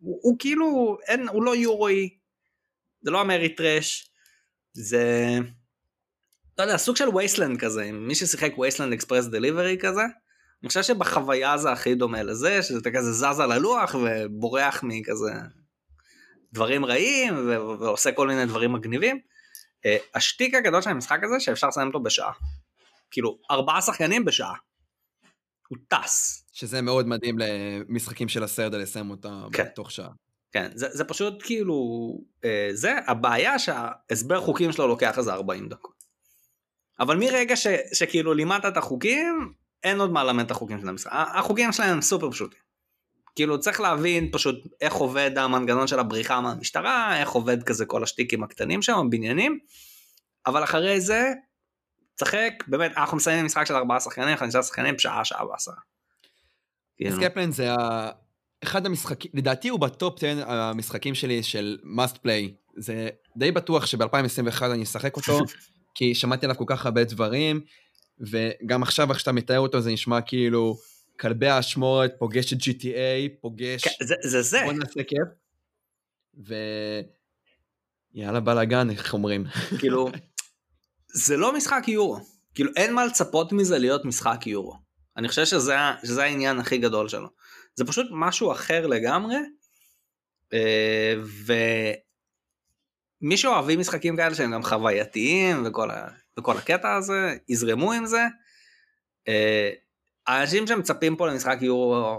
[0.00, 2.08] הוא, הוא כאילו אין הוא לא יורוי
[3.02, 4.10] זה לא אמריטרש
[4.72, 5.38] זה
[6.58, 10.02] לא יודע סוג של Wasteland כזה מי ששיחק Wasteland Express Delivery כזה
[10.62, 15.32] אני חושב שבחוויה זה הכי דומה לזה שאתה כזה זז על הלוח ובורח מכזה
[16.52, 17.48] דברים רעים
[17.80, 19.20] ועושה כל מיני דברים מגניבים.
[19.86, 22.32] אה, השטיק הגדול של המשחק הזה שאפשר לסיים אותו בשעה.
[23.10, 24.54] כאילו ארבעה שחקנים בשעה.
[25.68, 26.44] הוא טס.
[26.52, 29.64] שזה מאוד מדהים למשחקים של לסרדה לסיים אותה כן.
[29.64, 30.10] בתוך שעה.
[30.52, 31.76] כן, זה, זה פשוט כאילו,
[32.44, 36.04] אה, זה הבעיה שההסבר חוקים שלו לוקח איזה 40 דקות.
[37.00, 39.52] אבל מרגע ש, שכאילו לימדת את החוקים,
[39.84, 41.10] אין עוד מה ללמד את החוקים של המשחק.
[41.12, 42.67] החוקים שלהם הם סופר פשוטים.
[43.38, 48.42] כאילו צריך להבין פשוט איך עובד המנגנון של הבריחה מהמשטרה, איך עובד כזה כל השטיקים
[48.42, 49.58] הקטנים שם, הבניינים,
[50.46, 51.32] אבל אחרי זה,
[52.14, 55.74] צחק, באמת, אנחנו מסיימים משחק של ארבעה שחקנים, חמישה שחקנים, שעה, שעה ועשרה.
[57.10, 57.68] סקפלן זה
[58.64, 62.50] אחד המשחקים, לדעתי הוא בטופ 10 המשחקים שלי של must play.
[62.76, 65.38] זה די בטוח שב-2021 אני אשחק אותו,
[65.94, 67.60] כי שמעתי עליו כל כך הרבה דברים,
[68.20, 70.76] וגם עכשיו איך שאתה מתאר אותו זה נשמע כאילו
[71.20, 73.84] כלבי האשמורת פוגש את GTA, פוגש...
[74.02, 74.60] זה, זה זה.
[74.64, 75.28] בוא נעשה כיף.
[76.48, 76.54] ו...
[78.14, 79.44] יאללה בלאגן, איך אומרים.
[79.80, 80.08] כאילו,
[81.12, 82.18] זה לא משחק יורו.
[82.54, 84.76] כאילו, אין מה לצפות מזה להיות משחק יורו.
[85.16, 87.28] אני חושב שזה, שזה העניין הכי גדול שלו.
[87.74, 89.36] זה פשוט משהו אחר לגמרי,
[90.52, 91.14] אה,
[93.22, 96.08] ומי שאוהבים משחקים כאלה שהם גם חווייתיים וכל, ה...
[96.38, 98.26] וכל הקטע הזה, יזרמו עם זה.
[100.28, 102.18] אה, האנשים שמצפים פה למשחק יורו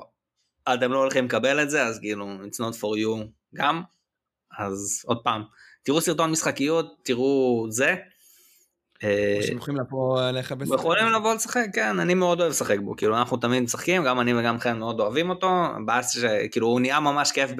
[0.73, 3.81] אתם לא הולכים לקבל את זה, אז כאילו, it's not for you גם.
[4.59, 5.43] אז עוד פעם,
[5.83, 7.95] תראו סרטון משחקיות, תראו זה.
[9.03, 10.79] אה, יכולים לבוא אליך בסרט.
[10.79, 14.33] יכולים לבוא לשחק, כן, אני מאוד אוהב לשחק בו, כאילו אנחנו תמיד משחקים, גם אני
[14.33, 17.51] וגם חן מאוד אוהבים אותו, הבעיה שכאילו הוא נהיה ממש כיף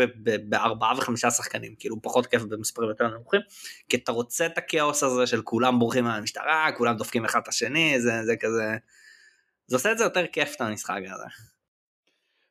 [0.50, 3.42] בארבעה וחמישה שחקנים, כאילו פחות כיף במספרים יותר נמוכים,
[3.90, 8.02] כי אתה רוצה את הכאוס הזה של כולם בורחים מהמשטרה, כולם דופקים אחד את השני,
[8.02, 8.78] זה, זה כזה,
[9.70, 11.26] זה עושה את זה יותר כיף את המשחק הזה.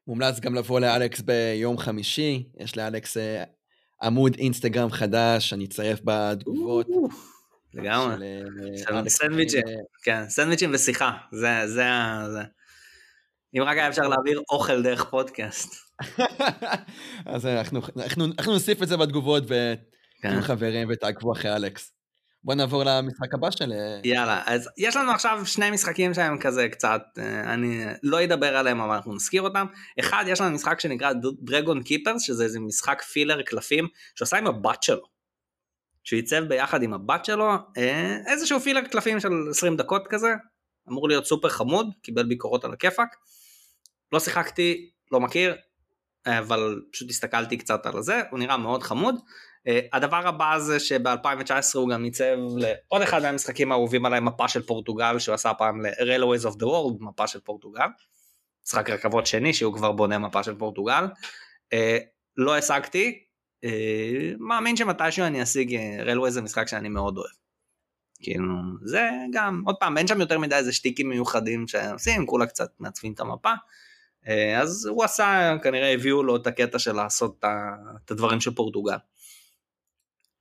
[0.06, 3.44] מומלץ גם לבוא לאלכס ביום חמישי, יש לאלכס אה,
[4.02, 6.86] עמוד אינסטגרם חדש, אני אצרף בתגובות.
[7.74, 8.16] לגמרי.
[8.76, 9.08] של, אה.
[9.08, 9.62] סנדוויצ'ים.
[10.02, 11.82] כן, סנדוויצ'ים ושיחה, זה, זה,
[12.32, 12.42] זה.
[13.56, 15.74] אם רק היה אפשר להעביר אוכל דרך פודקאסט.
[17.26, 19.76] אז אנחנו, אנחנו, אנחנו נוסיף את זה בתגובות ותהיו
[20.22, 20.40] כן.
[20.40, 21.97] חברים ותעקבו אחרי אלכס.
[22.44, 23.72] בוא נעבור למשחק הבא של...
[23.72, 28.56] אה, יאללה, אז יש לנו עכשיו שני משחקים שהם כזה קצת, אה, אני לא אדבר
[28.56, 29.66] עליהם אבל אנחנו נזכיר אותם.
[30.00, 31.12] אחד, יש לנו משחק שנקרא
[31.42, 35.18] דרגון קיפרס, שזה איזה משחק פילר קלפים שהוא עשה עם הבת שלו.
[36.04, 40.28] שהוא ייצב ביחד עם הבת שלו, אה, איזשהו פילר קלפים של 20 דקות כזה,
[40.88, 43.16] אמור להיות סופר חמוד, קיבל ביקורות על הכיפאק.
[44.12, 45.56] לא שיחקתי, לא מכיר,
[46.26, 49.14] אבל פשוט הסתכלתי קצת על זה, הוא נראה מאוד חמוד.
[49.68, 54.62] Uh, הדבר הבא זה שב-2019 הוא גם ייצב לעוד אחד מהמשחקים האהובים עליי מפה של
[54.62, 57.86] פורטוגל שהוא עשה פעם ל-Railways of the World מפה של פורטוגל.
[58.66, 61.04] משחק רכבות שני שהוא כבר בונה מפה של פורטוגל.
[61.74, 61.76] Uh,
[62.36, 63.24] לא השגתי,
[63.64, 63.68] uh,
[64.38, 67.30] מאמין שמתישהו אני אשיג, Railways זה משחק שאני מאוד אוהב.
[68.20, 68.54] כאילו
[68.84, 73.12] זה גם עוד פעם אין שם יותר מדי איזה שטיקים מיוחדים שעושים כולה קצת מעצבים
[73.12, 73.52] את המפה.
[74.56, 77.44] אז הוא עשה כנראה הביאו לו את הקטע של לעשות
[78.04, 78.96] את הדברים של פורטוגל.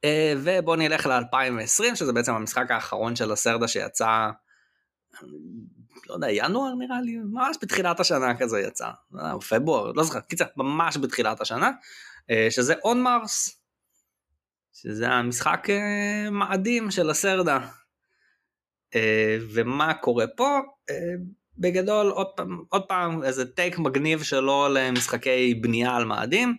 [0.03, 4.29] אה, ובוא נלך ל-2020 שזה בעצם המשחק האחרון של הסרדה שיצא
[6.09, 8.89] לא יודע ינואר נראה לי ממש בתחילת השנה כזה יצא.
[9.13, 11.71] יודע, או פברואר לא זוכר קיצר ממש בתחילת השנה
[12.29, 13.57] אה, שזה און מרס
[14.73, 17.59] שזה המשחק אה, מאדים של הסרדה.
[18.95, 20.59] אה, ומה קורה פה?
[20.89, 20.95] אה,
[21.57, 26.55] בגדול עוד פעם עוד פעם איזה טייק מגניב שלו למשחקי בנייה על מאדים.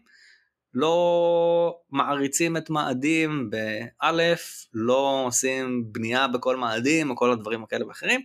[0.75, 8.21] לא מעריצים את מאדים באלף, לא עושים בנייה בכל מאדים או כל הדברים כאלה ואחרים.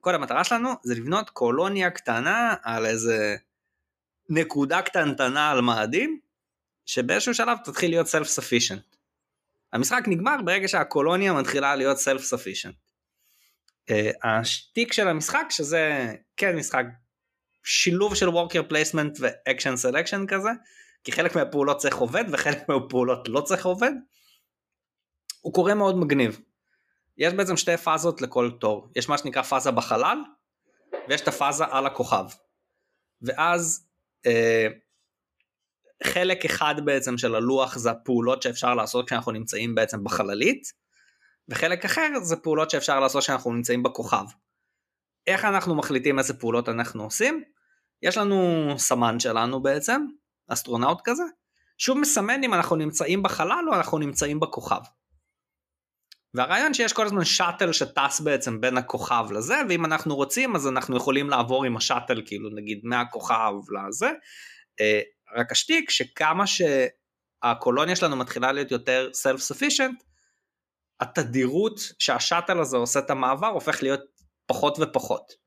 [0.00, 3.36] כל המטרה שלנו זה לבנות קולוניה קטנה על איזה
[4.28, 6.20] נקודה קטנטנה על מאדים,
[6.86, 8.96] שבאיזשהו שלב תתחיל להיות self sufficient.
[9.72, 12.74] המשחק נגמר ברגע שהקולוניה מתחילה להיות self sufficient.
[14.24, 16.84] השטיק של המשחק שזה כן משחק
[17.64, 20.48] שילוב של worker placement ו action selection כזה.
[21.06, 23.92] כי חלק מהפעולות צריך עובד וחלק מהפעולות לא צריך עובד.
[25.40, 26.40] הוא קורא מאוד מגניב.
[27.18, 30.18] יש בעצם שתי פאזות לכל תור, יש מה שנקרא פאזה בחלל
[31.08, 32.24] ויש את הפאזה על הכוכב.
[33.22, 33.88] ואז
[34.26, 34.66] אה,
[36.04, 40.72] חלק אחד בעצם של הלוח זה הפעולות שאפשר לעשות כשאנחנו נמצאים בעצם בחללית
[41.48, 44.24] וחלק אחר זה פעולות שאפשר לעשות כשאנחנו נמצאים בכוכב.
[45.26, 47.42] איך אנחנו מחליטים איזה פעולות אנחנו עושים?
[48.02, 50.06] יש לנו סמן שלנו בעצם
[50.48, 51.22] אסטרונאוט כזה,
[51.78, 54.80] שהוא מסמן אם אנחנו נמצאים בחלל או אנחנו נמצאים בכוכב.
[56.34, 60.96] והרעיון שיש כל הזמן שאטל שטס בעצם בין הכוכב לזה, ואם אנחנו רוצים אז אנחנו
[60.96, 63.52] יכולים לעבור עם השאטל כאילו נגיד מהכוכב
[63.88, 64.10] לזה.
[64.80, 65.00] אה,
[65.36, 70.04] רק השטיק שכמה שהקולוניה שלנו מתחילה להיות יותר self sufficient,
[71.00, 74.00] התדירות שהשאטל הזה עושה את המעבר הופך להיות
[74.46, 75.45] פחות ופחות.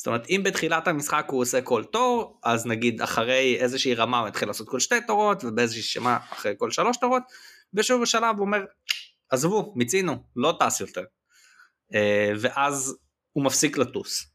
[0.00, 4.28] זאת אומרת אם בתחילת המשחק הוא עושה כל תור אז נגיד אחרי איזושהי רמה הוא
[4.28, 7.22] יתחיל לעשות כל שתי תורות ובאיזושהי שמה אחרי כל שלוש תורות
[7.72, 8.64] בשוב שלב הוא אומר
[9.30, 11.04] עזבו מיצינו לא טס יותר
[11.94, 12.96] אה, ואז
[13.32, 14.26] הוא מפסיק לטוס.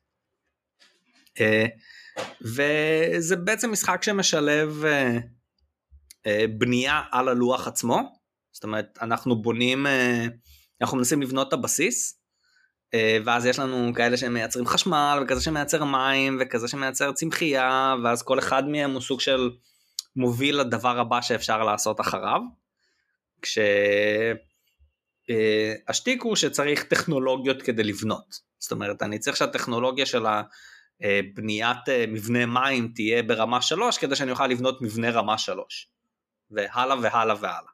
[1.39, 1.65] אה,
[2.41, 4.85] וזה בעצם משחק שמשלב
[6.25, 8.01] אה, בנייה על הלוח עצמו
[8.51, 9.85] זאת אומרת אנחנו בונים
[10.81, 12.19] אנחנו מנסים לבנות את הבסיס
[13.25, 18.67] ואז יש לנו כאלה שמייצרים חשמל וכזה שמייצר מים וכזה שמייצר צמחייה ואז כל אחד
[18.67, 19.51] מהם הוא סוג של
[20.15, 22.41] מוביל לדבר הבא שאפשר לעשות אחריו.
[25.21, 30.25] כשהשטיק הוא שצריך טכנולוגיות כדי לבנות זאת אומרת אני צריך שהטכנולוגיה של
[31.33, 35.87] בניית מבנה מים תהיה ברמה 3 כדי שאני אוכל לבנות מבנה רמה 3
[36.51, 37.71] והלאה והלאה והלאה.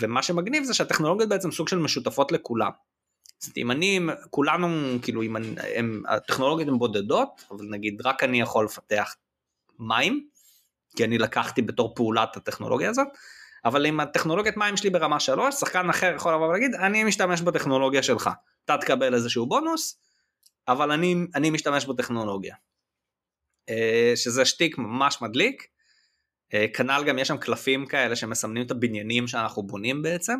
[0.00, 2.70] ומה שמגניב זה שהטכנולוגיות בעצם סוג של משותפות לכולם.
[3.38, 4.68] זאת אם אני, כולנו,
[5.02, 9.16] כאילו, אם אני, הם, הטכנולוגיות הן בודדות, אבל נגיד רק אני יכול לפתח
[9.78, 10.28] מים,
[10.96, 13.08] כי אני לקחתי בתור פעולת הטכנולוגיה הזאת,
[13.64, 18.02] אבל אם הטכנולוגיית מים שלי ברמה 3, שחקן אחר יכול לבוא ולהגיד, אני משתמש בטכנולוגיה
[18.02, 18.30] שלך,
[18.64, 19.98] אתה תקבל איזשהו בונוס,
[20.68, 22.54] אבל אני, אני משתמש בטכנולוגיה.
[23.68, 25.66] אה, שזה שטיק ממש מדליק.
[26.54, 30.38] אה, כנ"ל גם יש שם קלפים כאלה שמסמנים את הבניינים שאנחנו בונים בעצם,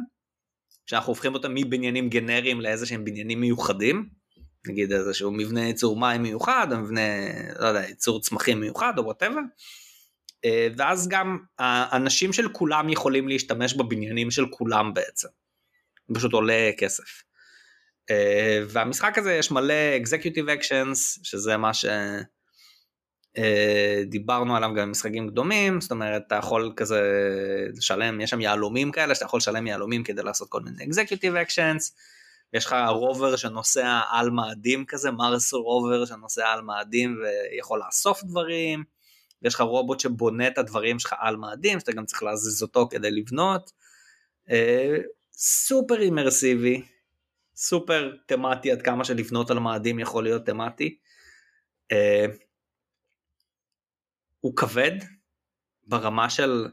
[0.88, 4.08] שאנחנו הופכים אותם מבניינים גנריים לאיזה שהם בניינים מיוחדים,
[4.66, 7.00] נגיד איזשהו מבנה ייצור מים מיוחד, או מבנה,
[7.58, 9.40] לא יודע, ייצור צמחים מיוחד או וואטאבר,
[10.76, 15.28] ואז גם האנשים של כולם יכולים להשתמש בבניינים של כולם בעצם,
[16.14, 17.22] פשוט עולה כסף.
[18.10, 19.74] אה, והמשחק הזה יש מלא
[20.04, 21.84] executive actions, שזה מה ש...
[23.36, 27.02] אה, דיברנו עליו גם במשחקים קדומים, זאת אומרת אתה יכול כזה
[27.76, 31.92] לשלם, יש שם יהלומים כאלה שאתה יכול לשלם יהלומים כדי לעשות כל מיני executive actions,
[32.52, 38.84] יש לך רובר שנוסע על מאדים כזה, מרס רובר שנוסע על מאדים ויכול לאסוף דברים,
[39.42, 43.10] ויש לך רובוט שבונה את הדברים שלך על מאדים, שאתה גם צריך להזיז אותו כדי
[43.10, 43.72] לבנות,
[44.50, 44.96] אה,
[45.32, 46.82] סופר אימרסיבי,
[47.56, 50.98] סופר תמטי עד כמה שלבנות על מאדים יכול להיות תמטי.
[54.40, 54.92] הוא כבד
[55.86, 56.68] ברמה של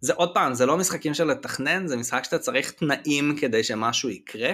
[0.00, 4.08] זה עוד פעם זה לא משחקים של לתכנן זה משחק שאתה צריך תנאים כדי שמשהו
[4.08, 4.52] יקרה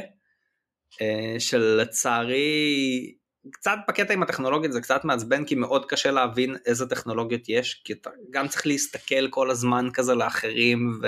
[0.95, 0.99] uh,
[1.39, 3.15] שלצערי
[3.51, 7.93] קצת בקטע עם הטכנולוגיות זה קצת מעצבן כי מאוד קשה להבין איזה טכנולוגיות יש כי
[7.93, 11.01] אתה גם צריך להסתכל כל הזמן כזה לאחרים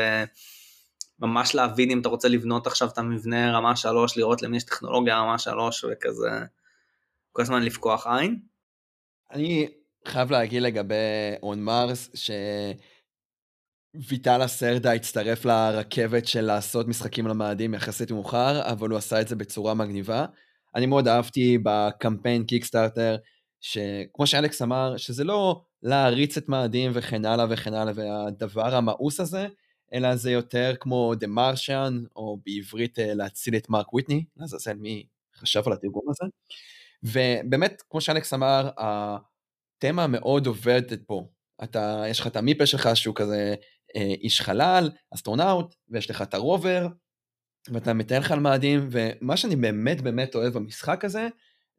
[1.21, 5.19] וממש להבין אם אתה רוצה לבנות עכשיו את המבנה רמה 3 לראות למי יש טכנולוגיה
[5.19, 6.31] רמה 3 וכזה
[7.33, 8.41] כל הזמן לפקוח עין.
[9.33, 9.69] אני
[10.09, 10.95] חייב להגיד לגבי
[11.43, 12.11] און מרס,
[13.95, 19.37] שוויטל אסרדה הצטרף לרכבת של לעשות משחקים למאדים יחסית מאוחר, אבל הוא עשה את זה
[19.37, 20.27] בצורה מגניבה.
[20.75, 23.17] אני מאוד אהבתי בקמפיין קיקסטארטר,
[23.61, 29.47] שכמו שאלכס אמר, שזה לא להריץ את מאדים וכן הלאה וכן הלאה, והדבר המאוס הזה,
[29.95, 35.07] אלא זה יותר כמו The Martian, או בעברית אה, להציל את מרק וואטני, לעזאזל מי
[35.37, 36.25] חשב על התרגום הזה.
[37.03, 38.71] ובאמת, כמו שאלכס אמר,
[39.79, 41.29] תמה מאוד עובדת פה.
[41.65, 43.55] אתה, יש לך את המיפל שלך שהוא כזה
[43.97, 46.87] אה, איש חלל, אסטרונאוט, ויש לך את ה rover,
[47.69, 51.29] ואתה מטייל לך על מאדים, ומה שאני באמת באמת אוהב במשחק הזה,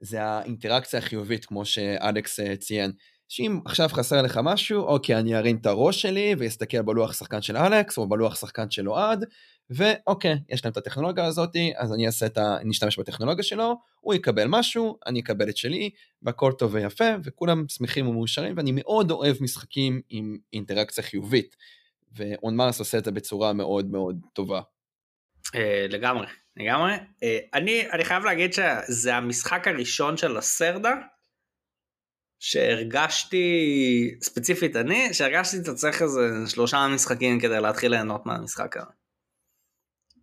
[0.02, 2.91] זה האינטראקציה החיובית, כמו שאלכס אה, ציין.
[3.28, 7.58] שאם עכשיו חסר לך משהו, אוקיי, אני ארים את הראש שלי ואסתכל בלוח שחקן של
[7.58, 9.26] אלכס או בלוח שחקן של אוהד,
[9.70, 12.57] ואוקיי, יש להם את הטכנולוגיה הזאת, אז אני אעשה את ה...
[12.61, 15.89] אני אשתמש בטכנולוגיה שלו, הוא יקבל משהו, אני אקבל את שלי,
[16.22, 21.55] והכל טוב ויפה, וכולם שמחים ומאושרים, ואני מאוד אוהב משחקים עם אינטראקציה חיובית,
[22.11, 24.61] ואון מרס עושה את זה בצורה מאוד מאוד טובה.
[25.55, 26.93] אה, לגמרי, לגמרי.
[27.24, 30.93] אה, אני, אני חייב להגיד שזה המשחק הראשון של הסרדה,
[32.39, 33.45] שהרגשתי,
[34.22, 38.99] ספציפית אני, שהרגשתי שאתה צריך איזה שלושה משחקים כדי להתחיל ליהנות מהמשחק הזה.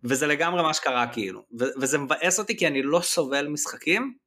[0.03, 4.17] וזה לגמרי מה שקרה כאילו, ו- וזה מבאס אותי כי אני לא סובל משחקים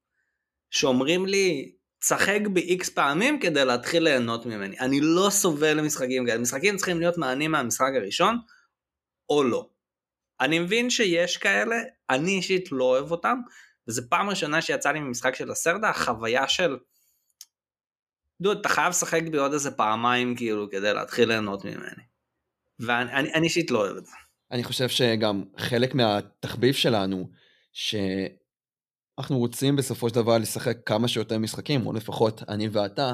[0.70, 4.78] שאומרים לי, צחק ב-X פעמים כדי להתחיל ליהנות ממני.
[4.78, 8.38] אני לא סובל משחקים כאלה, משחקים צריכים להיות מעניינים מהמשחק הראשון,
[9.28, 9.70] או לא.
[10.40, 11.76] אני מבין שיש כאלה,
[12.10, 13.38] אני אישית לא אוהב אותם,
[13.88, 16.76] וזו פעם ראשונה שיצא לי ממשחק של הסרדה, החוויה של
[18.42, 22.02] דוד, אתה חייב לשחק בי עוד איזה פעמיים כאילו כדי להתחיל ליהנות ממני.
[22.78, 24.12] ואני אישית לא אוהב את זה.
[24.52, 27.30] אני חושב שגם חלק מהתחביב שלנו,
[27.72, 33.12] שאנחנו רוצים בסופו של דבר לשחק כמה שיותר משחקים, או לפחות אני ואתה,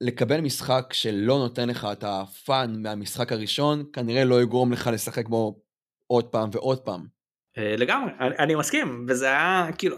[0.00, 5.62] לקבל משחק שלא נותן לך את הפאן מהמשחק הראשון, כנראה לא יגרום לך לשחק בו
[6.06, 7.06] עוד פעם ועוד פעם.
[7.58, 9.96] אה, לגמרי, אני, אני מסכים, וזה היה כאילו,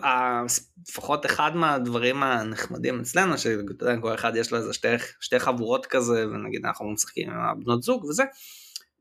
[0.88, 4.88] לפחות אחד מהדברים הנחמדים אצלנו, שאתה יודע, כל אחד יש לו איזה שתי,
[5.20, 8.24] שתי חבורות כזה, ונגיד אנחנו משחקים עם הבנות זוג וזה,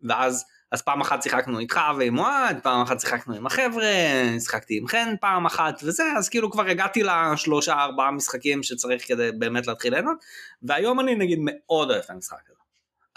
[0.10, 3.86] ואז אז פעם אחת שיחקנו איתך ועם אוהד, פעם אחת שיחקנו עם החבר'ה,
[4.40, 9.32] שיחקתי עם חן פעם אחת וזה, אז כאילו כבר הגעתי לשלושה ארבעה משחקים שצריך כדי
[9.32, 10.18] באמת להתחיל ליהנות,
[10.64, 12.60] והיום אני נגיד מאוד אוהב את המשחק הזה.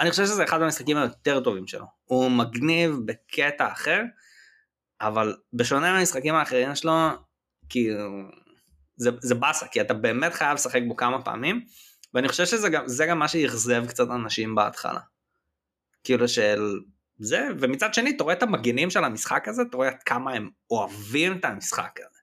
[0.00, 4.00] אני חושב שזה אחד המשחקים היותר טובים שלו, הוא מגניב בקטע אחר.
[5.00, 6.92] אבל בשונה מהמשחקים האחרים שלו,
[7.68, 8.10] כאילו,
[8.96, 11.64] זה, זה באסה, כי אתה באמת חייב לשחק בו כמה פעמים,
[12.14, 15.00] ואני חושב שזה גם, גם מה שאכזב קצת אנשים בהתחלה.
[16.04, 16.80] כאילו של
[17.18, 20.50] זה, ומצד שני אתה רואה את המגינים של המשחק הזה, אתה רואה עד כמה הם
[20.70, 22.18] אוהבים את המשחק הזה.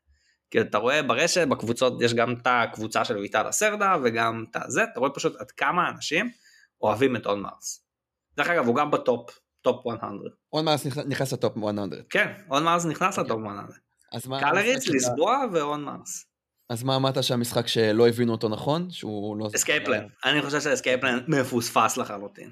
[0.51, 4.83] כאילו אתה רואה ברשת, בקבוצות, יש גם את הקבוצה של ויטל אסרדה וגם את זה,
[4.83, 6.29] אתה רואה פשוט עד כמה אנשים
[6.81, 7.85] אוהבים את On Mars.
[8.37, 9.29] דרך אגב, הוא גם בטופ
[9.61, 9.95] טופ 100.
[10.53, 11.71] On Mars נכנס לטופ 100.
[12.09, 13.61] כן, On Mars נכנס לטופ 100.
[14.13, 14.39] אז מה...
[14.39, 16.25] Gallerist, Lisboa ו On Mars.
[16.69, 18.91] אז מה אמרת שהמשחק שלא הבינו אותו נכון?
[18.91, 19.49] שהוא לא...
[19.55, 20.05] Escape Plan.
[20.25, 22.51] אני חושב ש Escape Plan מפוספס לחלוטין.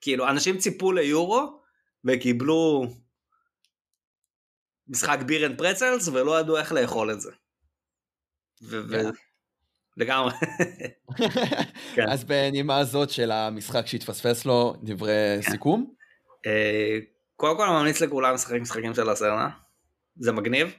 [0.00, 1.60] כאילו, אנשים ציפו ליורו
[2.04, 2.86] וקיבלו
[4.88, 7.30] משחק beer and pretzels ולא ידעו איך לאכול את זה.
[9.96, 10.32] לגמרי.
[11.94, 12.08] כן.
[12.08, 15.38] אז בנימה הזאת של המשחק שהתפספס לו, דברי.
[15.40, 15.94] סיכום?
[16.46, 16.98] אה,
[17.36, 19.48] קודם כל אני ממליץ לכולם לשחק משחקים של הסרנה,
[20.16, 20.74] זה מגניב,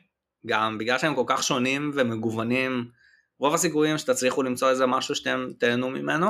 [0.46, 2.92] גם בגלל שהם כל כך שונים ומגוונים,
[3.40, 6.28] רוב הסיכויים שתצליחו למצוא איזה משהו שאתם תהנו ממנו.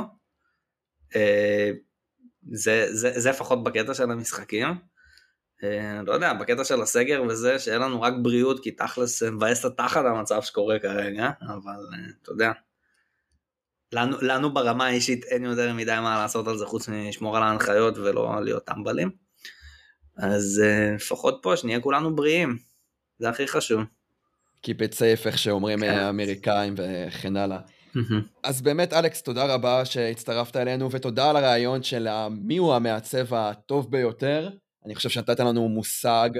[2.52, 4.68] זה, זה, זה לפחות בקטע של המשחקים.
[5.64, 9.60] אה, לא יודע, בקטע של הסגר וזה, שאין לנו רק בריאות, כי תכלס אה, מבאס
[9.60, 12.52] את התחת המצב שקורה כרגע, אבל אה, אתה יודע.
[13.92, 17.98] לנו, לנו ברמה האישית אין יותר מדי מה לעשות על זה חוץ מלשמור על ההנחיות
[17.98, 19.10] ולא להיות טמבלים.
[20.16, 20.62] אז
[20.96, 22.58] לפחות פה שנהיה כולנו בריאים,
[23.18, 23.80] זה הכי חשוב.
[24.66, 25.88] Keep it safe, איך שאומרים כן.
[25.90, 27.58] האמריקאים וכן הלאה.
[28.42, 33.90] אז באמת, אלכס, תודה רבה שהצטרפת אלינו, ותודה על הרעיון של מי הוא המעצב הטוב
[33.90, 34.50] ביותר.
[34.84, 36.30] אני חושב שנתת לנו מושג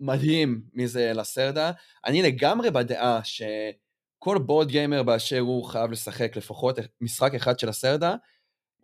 [0.00, 1.72] מדהים מי זה לסרדה.
[2.06, 8.14] אני לגמרי בדעה שכל בורד גיימר באשר הוא חייב לשחק לפחות משחק אחד של הסרדה,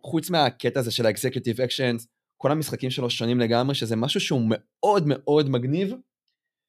[0.03, 2.07] חוץ מהקטע הזה של האקזקיוטיב אקשנס,
[2.37, 5.93] כל המשחקים שלו שונים לגמרי, שזה משהו שהוא מאוד מאוד מגניב.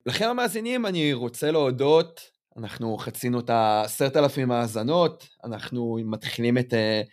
[0.06, 2.20] לכם המאזינים אני רוצה להודות,
[2.58, 7.06] אנחנו חצינו את העשרת אלפים האזנות, אנחנו מתחילים את uh,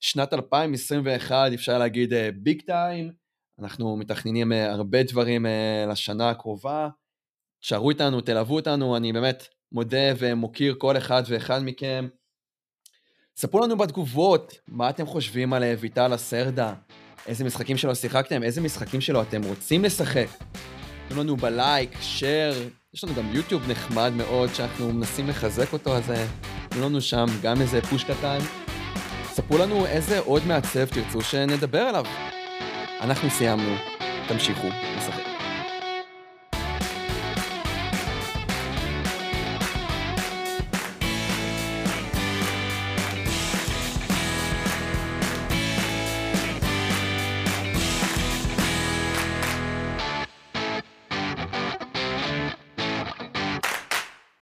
[0.00, 3.12] שנת 2021, אפשר להגיד ביג uh, טיים,
[3.58, 5.46] אנחנו מתכננים uh, הרבה דברים
[5.88, 6.88] לשנה הקרובה,
[7.60, 12.08] תשארו איתנו, תלוו אותנו, אני באמת מודה ומוקיר כל אחד ואחד מכם.
[13.36, 16.74] ספרו לנו בתגובות מה אתם חושבים על ויטל הסרדה,
[17.26, 20.26] איזה משחקים שלו שיחקתם, איזה משחקים שלו אתם רוצים לשחק.
[21.08, 22.54] תנו לנו בלייק, שייר,
[22.94, 26.26] יש לנו גם יוטיוב נחמד מאוד שאנחנו מנסים לחזק אותו, אז אה,
[26.68, 28.38] תנו לנו שם גם איזה פוש קטן.
[29.24, 32.04] ספרו לנו איזה עוד מעצב תרצו שנדבר עליו.
[33.00, 33.74] אנחנו סיימנו,
[34.28, 35.13] תמשיכו לשחק.